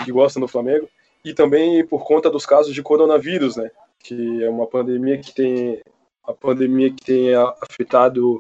[0.05, 0.89] que gostam do Flamengo,
[1.25, 3.71] e também por conta dos casos de coronavírus, né?
[4.01, 5.81] Que é uma pandemia que tem
[6.27, 8.37] a pandemia que tem afetado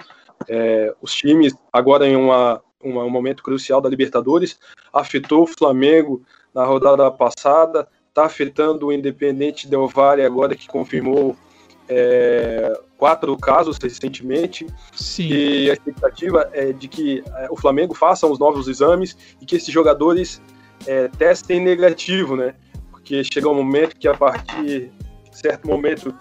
[0.48, 4.58] é, os times agora em uma um momento crucial da Libertadores,
[4.92, 6.22] afetou o Flamengo
[6.54, 11.36] na rodada passada, está afetando o Independente Del Valle agora que confirmou
[11.88, 14.66] é, quatro casos recentemente.
[14.92, 15.28] Sim.
[15.28, 19.56] E a expectativa é de que é, o Flamengo faça os novos exames e que
[19.56, 20.40] esses jogadores
[20.86, 22.54] é, testem negativo, né?
[22.90, 24.90] Porque chega um momento que a partir
[25.30, 26.14] de certo momento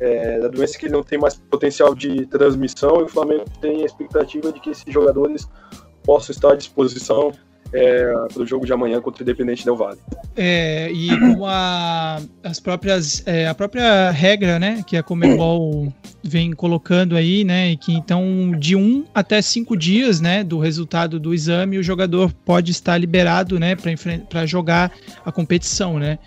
[0.00, 3.82] é, da doença que ele não tem mais potencial de transmissão e o Flamengo tem
[3.82, 5.48] a expectativa de que esses jogadores
[6.04, 7.32] posso estar à disposição
[7.72, 9.98] é, para o jogo de amanhã contra o Independente Del Vale.
[10.36, 11.08] É, e
[11.44, 17.72] a, as próprias, é, a própria regra, né, que a Comebol vem colocando aí, né,
[17.72, 22.32] e que então de um até cinco dias, né, do resultado do exame, o jogador
[22.44, 23.76] pode estar liberado, né,
[24.28, 24.92] para jogar
[25.24, 26.18] a competição, né.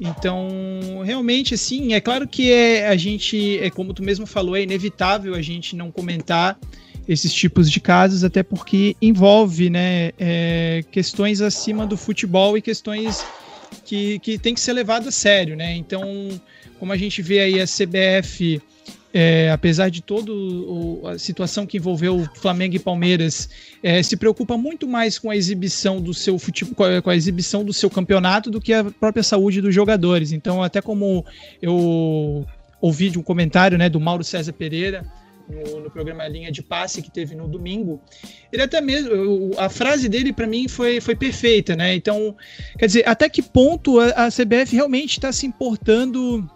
[0.00, 0.48] Então,
[1.04, 5.34] realmente, assim, é claro que é, a gente, é como tu mesmo falou, é inevitável
[5.34, 6.58] a gente não comentar
[7.10, 13.26] esses tipos de casos, até porque envolve né, é, questões acima do futebol e questões
[13.84, 15.56] que, que tem que ser levado a sério.
[15.56, 15.74] Né?
[15.74, 16.04] Então,
[16.78, 18.62] como a gente vê aí a CBF,
[19.12, 20.30] é, apesar de toda
[21.10, 23.50] a situação que envolveu Flamengo e Palmeiras,
[23.82, 27.72] é, se preocupa muito mais com a exibição do seu futebol, com a exibição do
[27.72, 30.30] seu campeonato do que a própria saúde dos jogadores.
[30.30, 31.26] Então, até como
[31.60, 32.46] eu
[32.80, 35.04] ouvi de um comentário né, do Mauro César Pereira,
[35.50, 38.00] no, no, programa Linha de Passe que teve no domingo,
[38.52, 41.94] ele até mesmo, a frase dele para mim foi, foi perfeita, né?
[41.94, 42.36] Então,
[42.78, 46.48] quer dizer, até que ponto a, a CBF realmente está se importando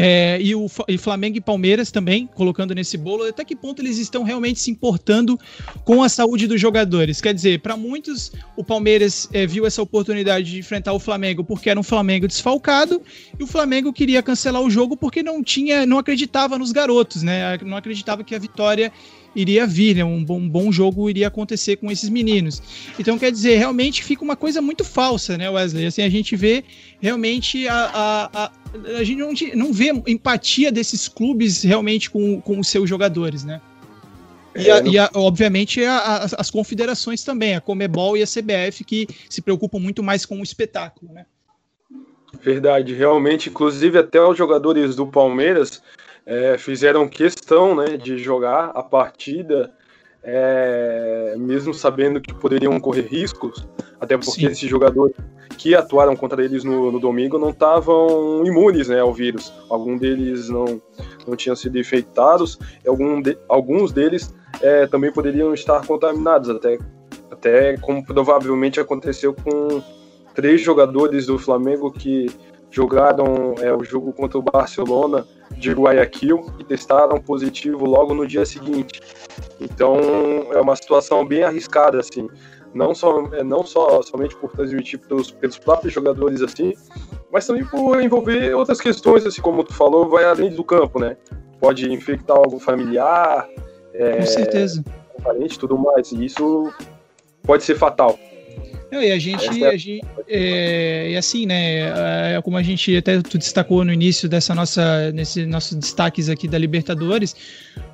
[0.00, 3.98] é, e o e Flamengo e Palmeiras também, colocando nesse bolo, até que ponto eles
[3.98, 5.36] estão realmente se importando
[5.84, 7.20] com a saúde dos jogadores?
[7.20, 11.68] Quer dizer, para muitos, o Palmeiras é, viu essa oportunidade de enfrentar o Flamengo porque
[11.68, 13.02] era um Flamengo desfalcado
[13.36, 17.58] e o Flamengo queria cancelar o jogo porque não tinha, não acreditava nos garotos, né?
[17.64, 18.92] Não acreditava que a vitória
[19.34, 20.04] iria vir, né?
[20.04, 22.62] um, bom, um bom jogo iria acontecer com esses meninos.
[22.98, 25.86] Então, quer dizer, realmente fica uma coisa muito falsa, né, Wesley?
[25.86, 26.64] Assim, a gente vê
[27.00, 28.52] realmente a, a, a,
[28.98, 33.60] a gente não, não vê empatia desses clubes realmente com, com os seus jogadores, né?
[34.56, 38.82] E, a, é, e a, obviamente a, as confederações também, a Comebol e a CBF,
[38.84, 41.26] que se preocupam muito mais com o espetáculo, né?
[42.42, 45.82] Verdade, realmente, inclusive até os jogadores do Palmeiras
[46.28, 49.72] é, fizeram questão né, de jogar a partida,
[50.22, 53.66] é, mesmo sabendo que poderiam correr riscos,
[53.98, 54.46] até porque Sim.
[54.48, 55.16] esses jogadores
[55.56, 59.50] que atuaram contra eles no, no domingo não estavam imunes né, ao vírus.
[59.70, 60.82] Alguns deles não,
[61.26, 66.78] não tinham sido infectados, algum de, alguns deles é, também poderiam estar contaminados, até,
[67.30, 69.82] até como provavelmente aconteceu com
[70.34, 72.26] três jogadores do Flamengo que
[72.70, 78.44] jogaram é, o jogo contra o Barcelona de Guayaquil e testaram positivo logo no dia
[78.44, 79.00] seguinte.
[79.60, 79.98] Então
[80.52, 82.28] é uma situação bem arriscada assim,
[82.74, 86.74] não só é, não só somente por transmitir pelos, pelos próprios jogadores assim,
[87.32, 91.16] mas também por envolver outras questões assim como tu falou, vai além do campo, né?
[91.60, 93.48] Pode infectar algum familiar,
[93.92, 94.84] é, com certeza,
[95.22, 96.12] parente, tudo mais.
[96.12, 96.72] E isso
[97.42, 98.18] pode ser fatal.
[98.90, 102.96] Não, e a gente, é a gente é, e assim, né, é, como a gente
[102.96, 107.34] até tu destacou no início dessa nossa, nesse nossos destaques aqui da Libertadores,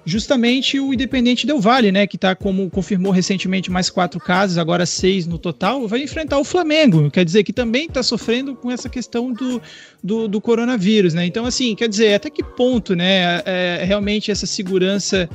[0.04, 4.86] justamente o Independente Del Vale, né, que tá como confirmou recentemente mais quatro casos, agora
[4.86, 8.88] seis no total, vai enfrentar o Flamengo, quer dizer que também está sofrendo com essa
[8.88, 9.60] questão do,
[10.02, 11.26] do, do, coronavírus, né?
[11.26, 15.28] Então, assim, quer dizer, até que ponto, né, é, realmente essa segurança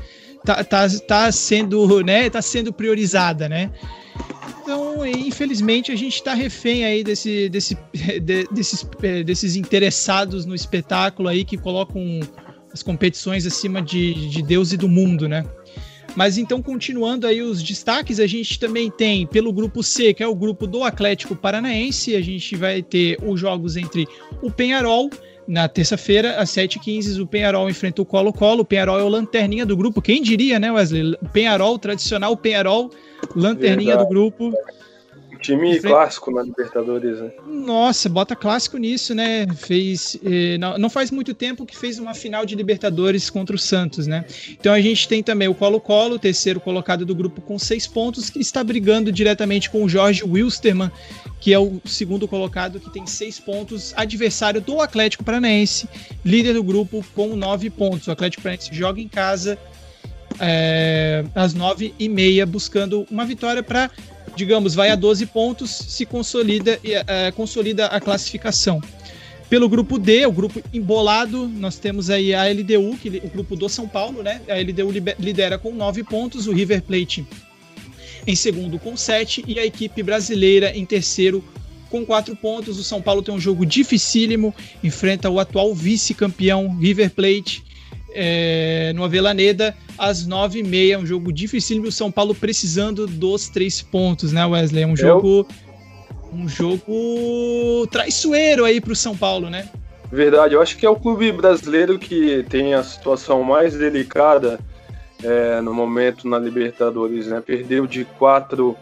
[0.46, 3.72] tá, tá, tá sendo, né, tá sendo priorizada, né?
[4.62, 7.76] Então, infelizmente, a gente está refém aí desse, desse,
[8.22, 12.20] de, desses, é, desses interessados no espetáculo aí que colocam
[12.72, 15.44] as competições acima de, de Deus e do mundo, né?
[16.16, 20.28] Mas então, continuando aí os destaques, a gente também tem pelo grupo C, que é
[20.28, 24.08] o grupo do Atlético Paranaense, a gente vai ter os jogos entre
[24.42, 25.10] o Penharol,
[25.50, 28.62] na terça-feira, às 7h15, o Penharol enfrenta o Colo-Colo.
[28.62, 30.00] O Penharol é o lanterninha do grupo.
[30.00, 31.18] Quem diria, né, Wesley?
[31.34, 32.92] Penharol, tradicional Penharol,
[33.36, 34.08] lanterninha Verdade.
[34.08, 34.54] do grupo.
[35.42, 37.32] Time clássico na Libertadores, né?
[37.48, 39.48] Nossa, bota clássico nisso, né?
[39.56, 40.20] Fez.
[40.24, 44.06] Eh, não, não, faz muito tempo que fez uma final de Libertadores contra o Santos,
[44.06, 44.26] né?
[44.50, 48.40] Então a gente tem também o Colo-Colo, terceiro colocado do grupo com seis pontos, que
[48.40, 50.92] está brigando diretamente com o Jorge Wilstermann,
[51.40, 55.88] que é o segundo colocado, que tem seis pontos, adversário do Atlético Paranaense,
[56.24, 58.08] líder do grupo com nove pontos.
[58.08, 59.58] O Atlético Paranaense joga em casa.
[60.42, 63.90] É, às nove e meia, buscando uma vitória para
[64.36, 68.82] digamos, vai a 12 pontos, se consolida, é, consolida a classificação.
[69.50, 73.68] Pelo grupo D, o grupo embolado, nós temos aí a LDU, que, o grupo do
[73.68, 74.42] São Paulo, né?
[74.48, 77.26] A LDU lidera com 9 pontos, o River Plate
[78.28, 81.44] em segundo com 7 e a equipe brasileira em terceiro
[81.90, 82.78] com 4 pontos.
[82.78, 87.64] O São Paulo tem um jogo dificílimo, enfrenta o atual vice-campeão River Plate
[88.14, 91.00] é, no Avelaneda às nove e meia.
[91.00, 94.84] Um jogo difícil o São Paulo precisando dos três pontos, né, Wesley?
[94.84, 95.48] É um jogo.
[96.32, 99.68] Um jogo traiçoeiro aí para o São Paulo, né?
[100.12, 104.60] Verdade, eu acho que é o clube brasileiro que tem a situação mais delicada
[105.24, 107.42] é, no momento na Libertadores, né?
[107.44, 108.76] Perdeu de 4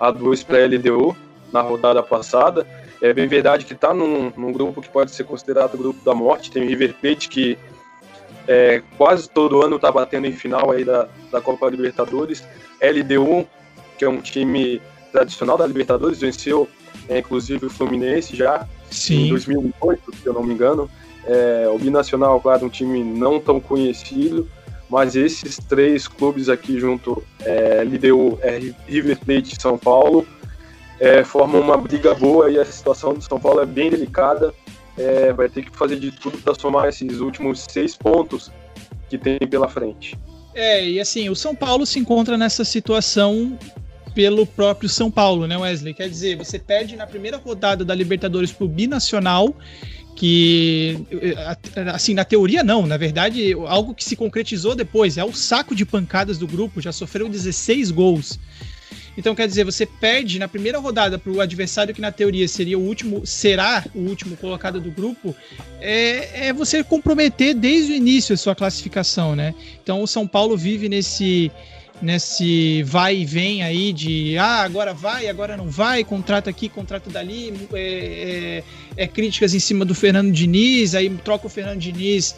[0.00, 1.16] a 2 para a LDU
[1.52, 2.66] na rodada passada.
[3.00, 6.14] É bem verdade que está num, num, grupo que pode ser considerado o grupo da
[6.14, 6.50] morte.
[6.50, 7.56] Tem o River Plate que
[8.48, 12.42] é, quase todo ano está batendo em final aí da, da Copa Libertadores.
[12.80, 13.46] LDU,
[13.98, 14.80] que é um time
[15.12, 16.66] tradicional da Libertadores, venceu
[17.08, 19.26] é, inclusive o Fluminense já Sim.
[19.26, 20.90] em 2008, se eu não me engano.
[21.26, 24.48] É, o Binacional, claro, um time não tão conhecido,
[24.88, 30.26] mas esses três clubes aqui junto, é, LDU, é, River Plate e São Paulo,
[30.98, 34.54] é, formam uma briga boa e a situação do São Paulo é bem delicada
[34.98, 38.50] é, vai ter que fazer de tudo para somar esses últimos seis pontos
[39.08, 40.18] que tem pela frente.
[40.54, 43.56] É, e assim, o São Paulo se encontra nessa situação
[44.14, 45.94] pelo próprio São Paulo, né, Wesley?
[45.94, 49.54] Quer dizer, você perde na primeira rodada da Libertadores pro Binacional,
[50.16, 50.98] que
[51.94, 55.86] assim, na teoria não, na verdade, algo que se concretizou depois, é o saco de
[55.86, 58.40] pancadas do grupo, já sofreu 16 gols.
[59.18, 62.78] Então, quer dizer, você perde na primeira rodada para o adversário que na teoria seria
[62.78, 65.34] o último, será o último colocado do grupo,
[65.80, 69.56] é, é você comprometer desde o início a sua classificação, né?
[69.82, 71.50] Então, o São Paulo vive nesse
[72.00, 77.10] nesse vai e vem aí de ah, agora vai, agora não vai, contrato aqui, contrato
[77.10, 78.62] dali, é,
[78.96, 82.36] é, é críticas em cima do Fernando Diniz, aí troca o Fernando Diniz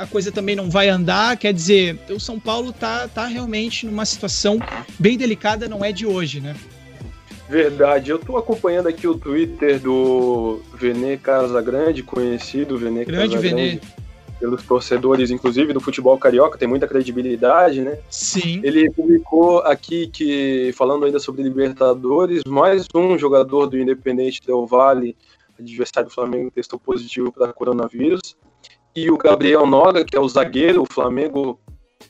[0.00, 1.36] a coisa também não vai andar.
[1.36, 4.58] Quer dizer, o São Paulo tá, tá realmente numa situação
[4.98, 6.56] bem delicada, não é de hoje, né?
[7.48, 13.80] Verdade, eu tô acompanhando aqui o Twitter do Vene Casagrande, conhecido Vene Grande Casagrande.
[14.40, 17.98] Pelos torcedores, inclusive, do futebol carioca, tem muita credibilidade, né?
[18.10, 18.60] Sim.
[18.62, 25.16] Ele publicou aqui que, falando ainda sobre Libertadores, mais um jogador do Independente Del Vale,
[25.58, 28.36] adversário do Flamengo, testou positivo para coronavírus
[28.96, 31.60] e o Gabriel Noga, que é o zagueiro, o Flamengo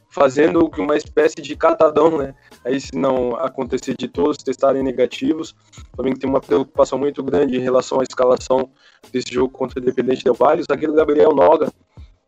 [0.09, 2.33] fazendo uma espécie de catadão, né?
[2.64, 5.55] Aí se não acontecer de todos testarem negativos,
[5.92, 8.70] o Flamengo tem uma preocupação muito grande em relação à escalação
[9.12, 10.62] desse jogo contra o Independente Del Valle.
[10.62, 11.70] O zagueiro Gabriel Noga,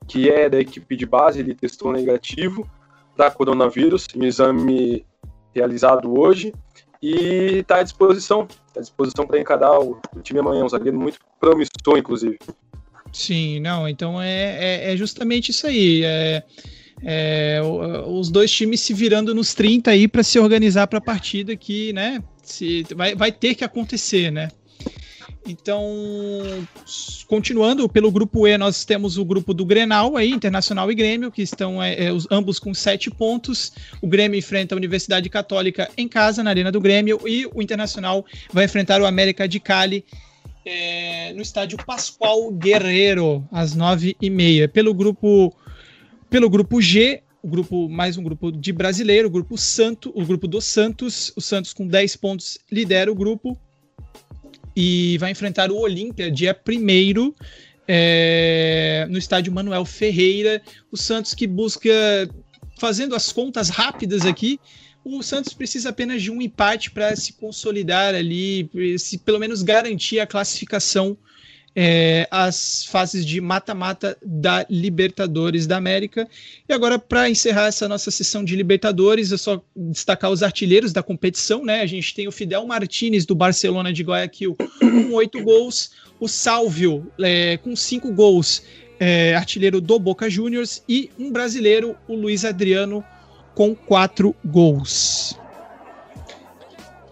[0.07, 2.69] que é da equipe de base, ele testou negativo
[3.17, 5.07] para coronavírus, um exame
[5.55, 6.53] realizado hoje
[7.01, 11.19] e está à disposição, está à disposição para encarar o, time amanhã, um zagueiro muito
[11.41, 12.39] promissor, inclusive.
[13.13, 16.03] Sim, não, então é, é, é justamente isso aí.
[16.05, 16.43] É,
[17.03, 17.61] é,
[18.07, 21.93] os dois times se virando nos 30 aí para se organizar para a partida que,
[21.93, 24.49] né, se, vai, vai ter que acontecer, né?
[25.47, 25.83] Então,
[27.27, 31.41] continuando pelo grupo E, nós temos o grupo do Grenal aí, Internacional e Grêmio, que
[31.41, 33.73] estão é, é, os, ambos com sete pontos.
[34.03, 38.27] O Grêmio enfrenta a Universidade Católica em casa, na Arena do Grêmio, e o Internacional
[38.53, 40.05] vai enfrentar o América de Cali
[40.69, 44.69] é, no estádio Pascoal Guerreiro, às nove e meia.
[44.69, 45.57] Pelo grupo,
[46.29, 50.47] pelo grupo G, o grupo mais um grupo de brasileiro, o grupo Santo, o grupo
[50.47, 53.59] do Santos, o Santos com 10 pontos lidera o grupo
[54.77, 57.33] e vai enfrentar o Olímpia dia 1
[57.89, 60.61] é, no estádio Manuel Ferreira.
[60.93, 61.91] O Santos que busca,
[62.79, 64.61] fazendo as contas rápidas aqui,
[65.17, 70.21] o Santos precisa apenas de um empate para se consolidar ali, se pelo menos garantir
[70.21, 71.17] a classificação
[71.81, 76.29] é, as fases de mata-mata da Libertadores da América.
[76.69, 81.05] E agora, para encerrar essa nossa sessão de Libertadores, eu só destacar os artilheiros da
[81.05, 81.81] competição, né?
[81.81, 87.07] A gente tem o Fidel Martinez do Barcelona de Guayaquil com oito gols, o Salvio
[87.21, 88.63] é, com cinco gols,
[88.99, 93.05] é, artilheiro do Boca Juniors, e um brasileiro, o Luiz Adriano,
[93.59, 95.37] com quatro gols.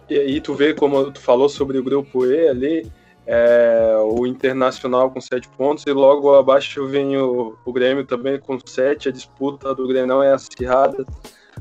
[0.09, 2.91] E aí tu vê como tu falou sobre o grupo E ali,
[3.25, 8.57] é, o Internacional com sete pontos e logo abaixo vem o, o Grêmio também com
[8.65, 9.09] sete.
[9.09, 11.05] A disputa do Grêmio não é acirrada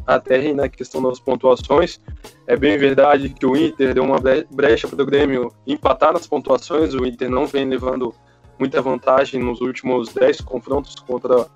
[0.07, 2.01] até na questão das pontuações.
[2.47, 6.95] É bem verdade que o Inter deu uma brecha para o Grêmio empatar nas pontuações.
[6.95, 8.15] O Inter não vem levando
[8.57, 11.49] muita vantagem nos últimos dez confrontos contra,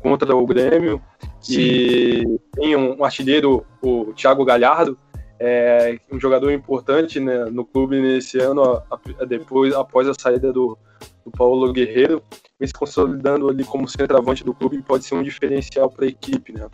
[0.00, 1.00] contra o Grêmio.
[1.40, 1.60] Sim.
[1.60, 4.98] E tem um artilheiro, o Thiago Galhardo,
[5.38, 10.52] é um jogador importante né, no clube nesse ano, a, a, depois, após a saída
[10.52, 10.78] do,
[11.24, 12.22] do Paulo Guerreiro,
[12.58, 16.08] vem se consolidando ali como centroavante do clube e pode ser um diferencial para a
[16.08, 16.66] equipe, né?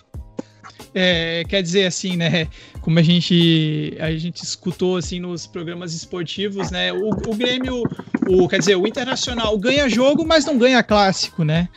[0.94, 2.46] É, quer dizer assim, né?
[2.82, 6.92] Como a gente a gente escutou assim nos programas esportivos, né?
[6.92, 7.82] O, o Grêmio,
[8.28, 11.68] o quer dizer, o Internacional ganha jogo, mas não ganha clássico, né?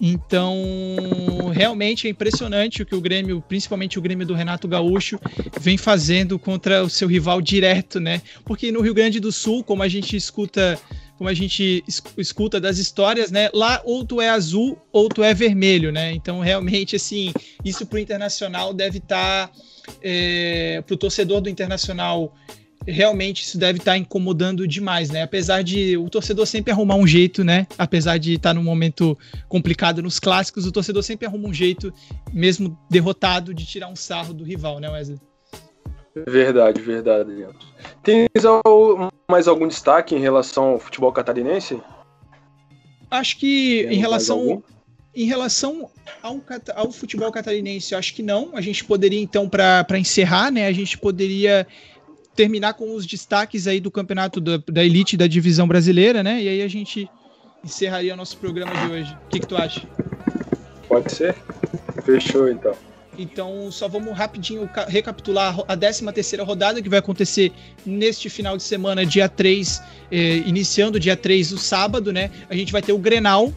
[0.00, 0.56] Então,
[1.52, 5.20] realmente é impressionante o que o Grêmio, principalmente o Grêmio do Renato Gaúcho,
[5.60, 8.22] vem fazendo contra o seu rival direto, né?
[8.44, 10.80] Porque no Rio Grande do Sul, como a gente escuta,
[11.18, 11.84] como a gente
[12.16, 13.50] escuta das histórias, né?
[13.52, 16.12] Lá ou tu é azul ou tu é vermelho, né?
[16.12, 19.52] Então, realmente, assim, isso pro Internacional deve estar, tá,
[20.02, 22.34] é, pro torcedor do Internacional
[22.90, 25.22] realmente isso deve estar tá incomodando demais, né?
[25.22, 27.66] Apesar de o torcedor sempre arrumar um jeito, né?
[27.78, 29.16] Apesar de estar tá num momento
[29.48, 31.92] complicado nos clássicos, o torcedor sempre arruma um jeito,
[32.32, 35.18] mesmo derrotado, de tirar um sarro do rival, né, Wesley?
[36.26, 37.58] Verdade, verdade, Leandro.
[38.02, 38.26] Tem
[39.30, 41.80] mais algum destaque em relação ao futebol catarinense?
[43.10, 44.62] Acho que Tem em relação
[45.14, 45.90] em relação
[46.22, 46.40] ao,
[46.74, 48.50] ao futebol catarinense, acho que não.
[48.54, 50.66] A gente poderia, então, para encerrar, né?
[50.66, 51.66] A gente poderia
[52.40, 56.42] terminar com os destaques aí do campeonato da, da elite da divisão brasileira, né?
[56.42, 57.06] E aí a gente
[57.62, 59.18] encerraria o nosso programa de hoje.
[59.26, 59.82] O que, que tu acha?
[60.88, 61.36] Pode ser.
[62.02, 62.74] Fechou então.
[63.18, 67.52] Então, só vamos rapidinho recapitular a 13 terceira rodada que vai acontecer
[67.84, 72.30] neste final de semana, dia 3, eh, iniciando dia 3, o sábado, né?
[72.48, 73.52] A gente vai ter o Grenal,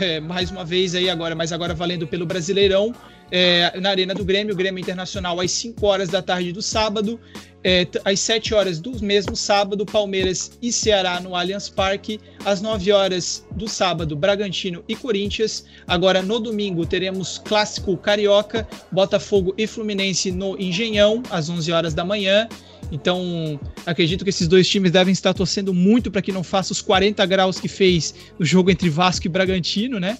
[0.00, 2.94] eh, mais uma vez aí agora, mas agora valendo pelo Brasileirão,
[3.30, 7.20] eh, na Arena do Grêmio, Grêmio Internacional, às 5 horas da tarde do sábado.
[7.64, 12.20] É, às 7 horas do mesmo sábado, Palmeiras e Ceará no Allianz Parque.
[12.44, 15.64] Às 9 horas do sábado, Bragantino e Corinthians.
[15.86, 22.04] Agora no domingo teremos clássico carioca, Botafogo e Fluminense no Engenhão, às 11 horas da
[22.04, 22.48] manhã.
[22.90, 26.80] Então, acredito que esses dois times devem estar torcendo muito para que não faça os
[26.80, 30.16] 40 graus que fez no jogo entre Vasco e Bragantino, né?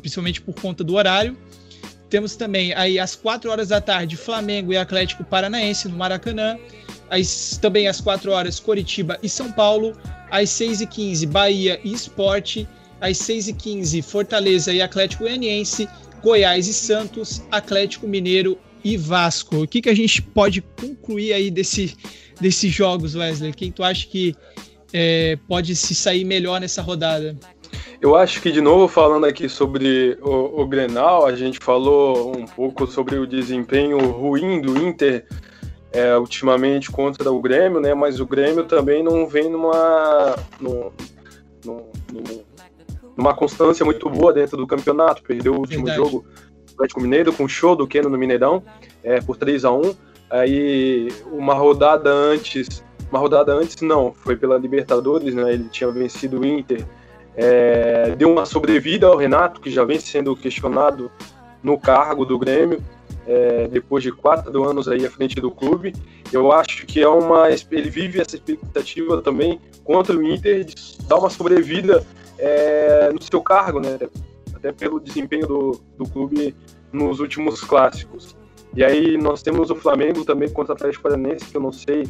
[0.00, 1.36] Principalmente por conta do horário.
[2.10, 6.58] Temos também aí às 4 horas da tarde Flamengo e Atlético Paranaense no Maracanã.
[7.08, 9.96] Às, também às 4 horas Coritiba e São Paulo.
[10.28, 12.68] Às 6 e 15 Bahia e Esporte.
[13.00, 15.88] Às 6 e 15 Fortaleza e Atlético Goianiense.
[16.20, 17.42] Goiás e Santos.
[17.50, 19.62] Atlético Mineiro e Vasco.
[19.62, 21.96] O que, que a gente pode concluir aí desse,
[22.40, 23.52] desses jogos, Wesley?
[23.52, 24.34] Quem tu acha que
[24.92, 27.38] é, pode se sair melhor nessa rodada?
[28.00, 32.46] Eu acho que, de novo, falando aqui sobre o, o Grenal, a gente falou um
[32.46, 35.26] pouco sobre o desempenho ruim do Inter
[35.92, 37.92] é, ultimamente contra o Grêmio, né?
[37.92, 40.92] Mas o Grêmio também não vem numa, numa,
[43.14, 45.22] numa constância muito boa dentro do campeonato.
[45.22, 46.08] Perdeu o último Verdade.
[46.08, 46.24] jogo
[46.66, 48.62] do Atlético Mineiro com o show do Keno no Mineirão
[49.04, 49.94] é, por 3 a 1
[50.30, 55.52] Aí uma rodada antes, uma rodada antes não, foi pela Libertadores, né?
[55.52, 56.86] Ele tinha vencido o Inter
[57.36, 61.10] é, deu uma sobrevida ao Renato, que já vem sendo questionado
[61.62, 62.82] no cargo do Grêmio.
[63.26, 65.94] é, depois de quatro anos aí à frente do clube.
[66.32, 67.48] Eu acho que é uma.
[67.48, 70.74] Ele vive essa expectativa também contra o Inter de
[71.06, 72.04] dar uma sobrevida
[72.38, 73.98] é, no seu cargo, né?
[74.54, 76.54] Até pelo desempenho do, do clube
[76.92, 78.36] nos últimos clássicos.
[78.74, 82.08] E aí nós temos o Flamengo também contra o Atlético Paranaense, que eu não sei,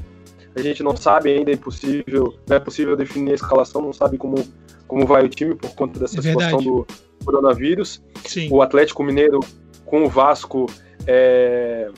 [0.55, 4.19] a gente não sabe ainda, é impossível, não é possível definir a escalação, não sabe
[4.19, 4.35] como,
[4.91, 6.85] como vai o time por conta dessa é situação do
[7.25, 8.03] coronavírus.
[8.27, 8.49] Sim.
[8.51, 9.39] O Atlético Mineiro
[9.87, 10.67] com o Vasco
[11.07, 11.89] é,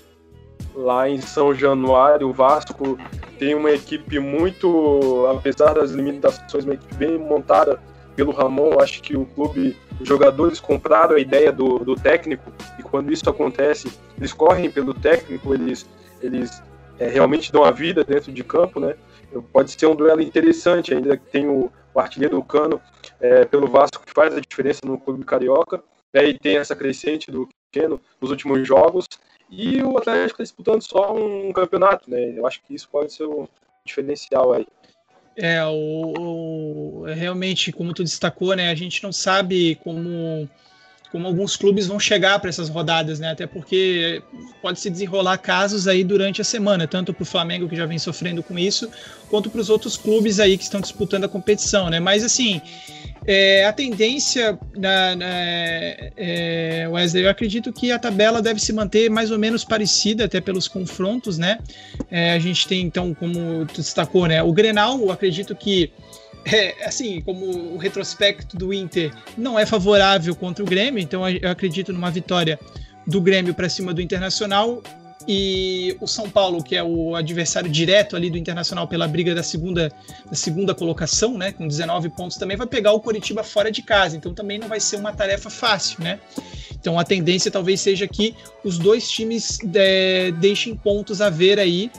[0.75, 2.99] lá em São Januário, o Vasco
[3.39, 7.81] tem uma equipe muito, apesar das limitações, uma equipe bem montada
[8.15, 8.79] pelo Ramon.
[8.79, 13.29] Acho que o clube, os jogadores compraram a ideia do, do técnico e quando isso
[13.29, 15.89] acontece, eles correm pelo técnico, eles,
[16.21, 16.63] eles
[16.99, 18.97] é, realmente dão a vida dentro de campo, né?
[19.53, 22.81] Pode ser um duelo interessante, ainda que tem o, o artilheiro do Cano
[23.21, 25.83] é, pelo Vasco que faz a diferença no clube carioca.
[26.13, 26.29] Né?
[26.29, 29.07] E tem essa crescente do pequeno nos últimos jogos
[29.51, 32.39] e o Atlético está disputando só um campeonato, né?
[32.39, 33.47] Eu acho que isso pode ser um
[33.85, 34.67] diferencial aí.
[35.37, 38.71] É, o, o, realmente, como tu destacou, né?
[38.71, 40.49] A gente não sabe como
[41.13, 43.31] como alguns clubes vão chegar para essas rodadas, né?
[43.31, 44.23] Até porque
[44.63, 47.99] pode se desenrolar casos aí durante a semana, tanto para o Flamengo que já vem
[47.99, 48.89] sofrendo com isso,
[49.29, 52.01] quanto para os outros clubes aí que estão disputando a competição, né?
[52.01, 52.63] Mas assim,
[53.27, 55.27] é, a tendência na, na
[56.17, 60.41] é, Wesley, eu acredito que a tabela deve se manter mais ou menos parecida, até
[60.41, 61.59] pelos confrontos, né?
[62.11, 64.43] É, a gente tem então, como tu destacou, né?
[64.43, 65.93] O Grenal, eu acredito que
[66.45, 71.51] é, assim, como o retrospecto do Inter não é favorável contra o Grêmio, então eu
[71.51, 72.59] acredito numa vitória
[73.07, 74.83] do Grêmio para cima do Internacional
[75.27, 79.43] e o São Paulo, que é o adversário direto ali do Internacional pela briga da
[79.43, 79.93] segunda,
[80.29, 84.17] da segunda colocação, né, com 19 pontos, também vai pegar o Coritiba fora de casa,
[84.17, 86.19] então também não vai ser uma tarefa fácil, né?
[86.73, 88.35] Então a tendência talvez seja que
[88.65, 91.91] os dois times é, deixem pontos a ver aí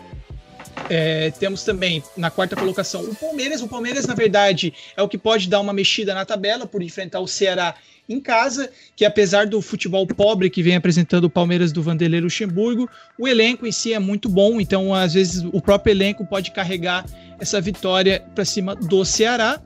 [0.90, 3.62] é, temos também na quarta colocação o Palmeiras.
[3.62, 7.20] O Palmeiras, na verdade, é o que pode dar uma mexida na tabela por enfrentar
[7.20, 7.76] o Ceará
[8.08, 12.90] em casa, que apesar do futebol pobre que vem apresentando o Palmeiras do Vanderlei Luxemburgo,
[13.18, 17.06] o elenco em si é muito bom, então às vezes o próprio elenco pode carregar
[17.40, 19.62] essa vitória para cima do Ceará.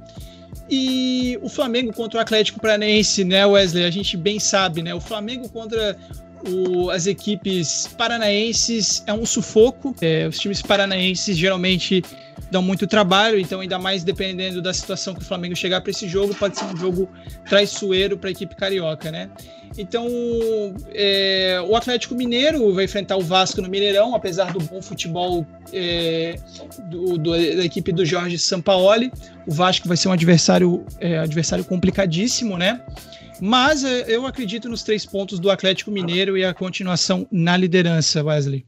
[0.70, 3.86] E o Flamengo contra o Atlético Paranaense, né, Wesley?
[3.86, 4.94] A gente bem sabe, né?
[4.94, 5.98] O Flamengo contra
[6.48, 9.96] o, as equipes paranaenses é um sufoco.
[10.02, 12.04] É, os times paranaenses geralmente
[12.50, 16.08] dão muito trabalho, então ainda mais dependendo da situação que o Flamengo chegar para esse
[16.08, 17.10] jogo, pode ser um jogo
[17.48, 19.30] traiçoeiro para a equipe carioca, né?
[19.78, 20.08] Então,
[20.94, 26.36] é, o Atlético Mineiro vai enfrentar o Vasco no Mineirão, apesar do bom futebol é,
[26.86, 29.12] do, do, da equipe do Jorge Sampaoli.
[29.46, 32.82] O Vasco vai ser um adversário, é, adversário complicadíssimo, né?
[33.42, 38.24] Mas é, eu acredito nos três pontos do Atlético Mineiro e a continuação na liderança,
[38.24, 38.66] Wesley.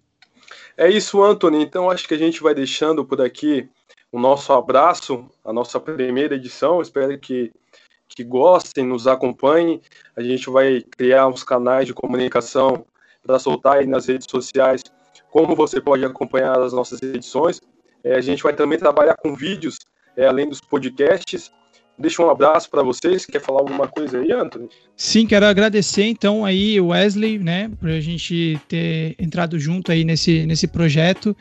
[0.77, 1.61] É isso, Anthony.
[1.61, 3.67] Então acho que a gente vai deixando por aqui
[4.11, 6.81] o nosso abraço, a nossa primeira edição.
[6.81, 7.51] Espero que,
[8.07, 9.81] que gostem, nos acompanhem.
[10.15, 12.85] A gente vai criar uns canais de comunicação
[13.21, 14.81] para soltar aí nas redes sociais
[15.29, 17.61] como você pode acompanhar as nossas edições.
[18.03, 19.77] É, a gente vai também trabalhar com vídeos,
[20.15, 21.51] é, além dos podcasts.
[21.99, 23.25] Deixa um abraço para vocês.
[23.25, 24.69] Quer falar alguma coisa aí, Anthony?
[24.95, 30.05] Sim, quero agradecer então aí o Wesley, né, por a gente ter entrado junto aí
[30.05, 31.35] nesse, nesse projeto.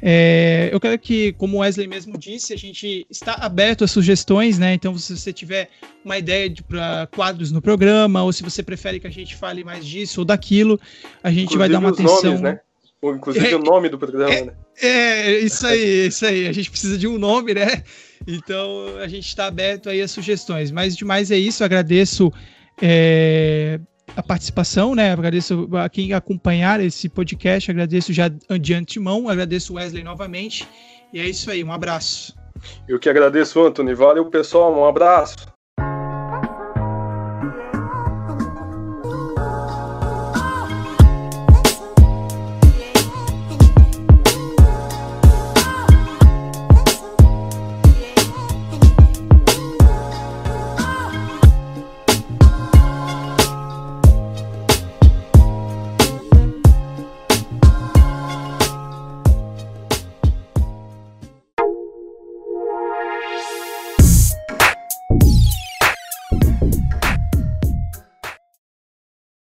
[0.00, 4.56] É, eu quero que, como o Wesley mesmo disse, a gente está aberto a sugestões,
[4.56, 4.74] né?
[4.74, 5.68] Então, se você tiver
[6.04, 9.84] uma ideia para quadros no programa, ou se você prefere que a gente fale mais
[9.84, 10.78] disso ou daquilo,
[11.24, 12.22] a gente Inclusive vai dar uma atenção.
[12.22, 12.60] Nomes, né?
[13.02, 14.52] Ou, inclusive é, o nome do programa, é, né?
[14.80, 16.46] É, isso aí, isso aí.
[16.46, 17.82] A gente precisa de um nome, né?
[18.26, 20.70] Então a gente está aberto aí a sugestões.
[20.70, 21.62] Mas demais é isso.
[21.62, 22.32] Agradeço
[22.80, 23.78] é,
[24.16, 25.12] a participação, né?
[25.12, 27.70] Agradeço a quem acompanhar esse podcast.
[27.70, 29.28] Agradeço já de antemão.
[29.28, 30.68] Agradeço Wesley novamente.
[31.12, 31.62] E é isso aí.
[31.62, 32.34] Um abraço.
[32.88, 33.96] Eu que agradeço, Antônio.
[33.96, 34.74] Valeu, pessoal.
[34.74, 35.53] Um abraço.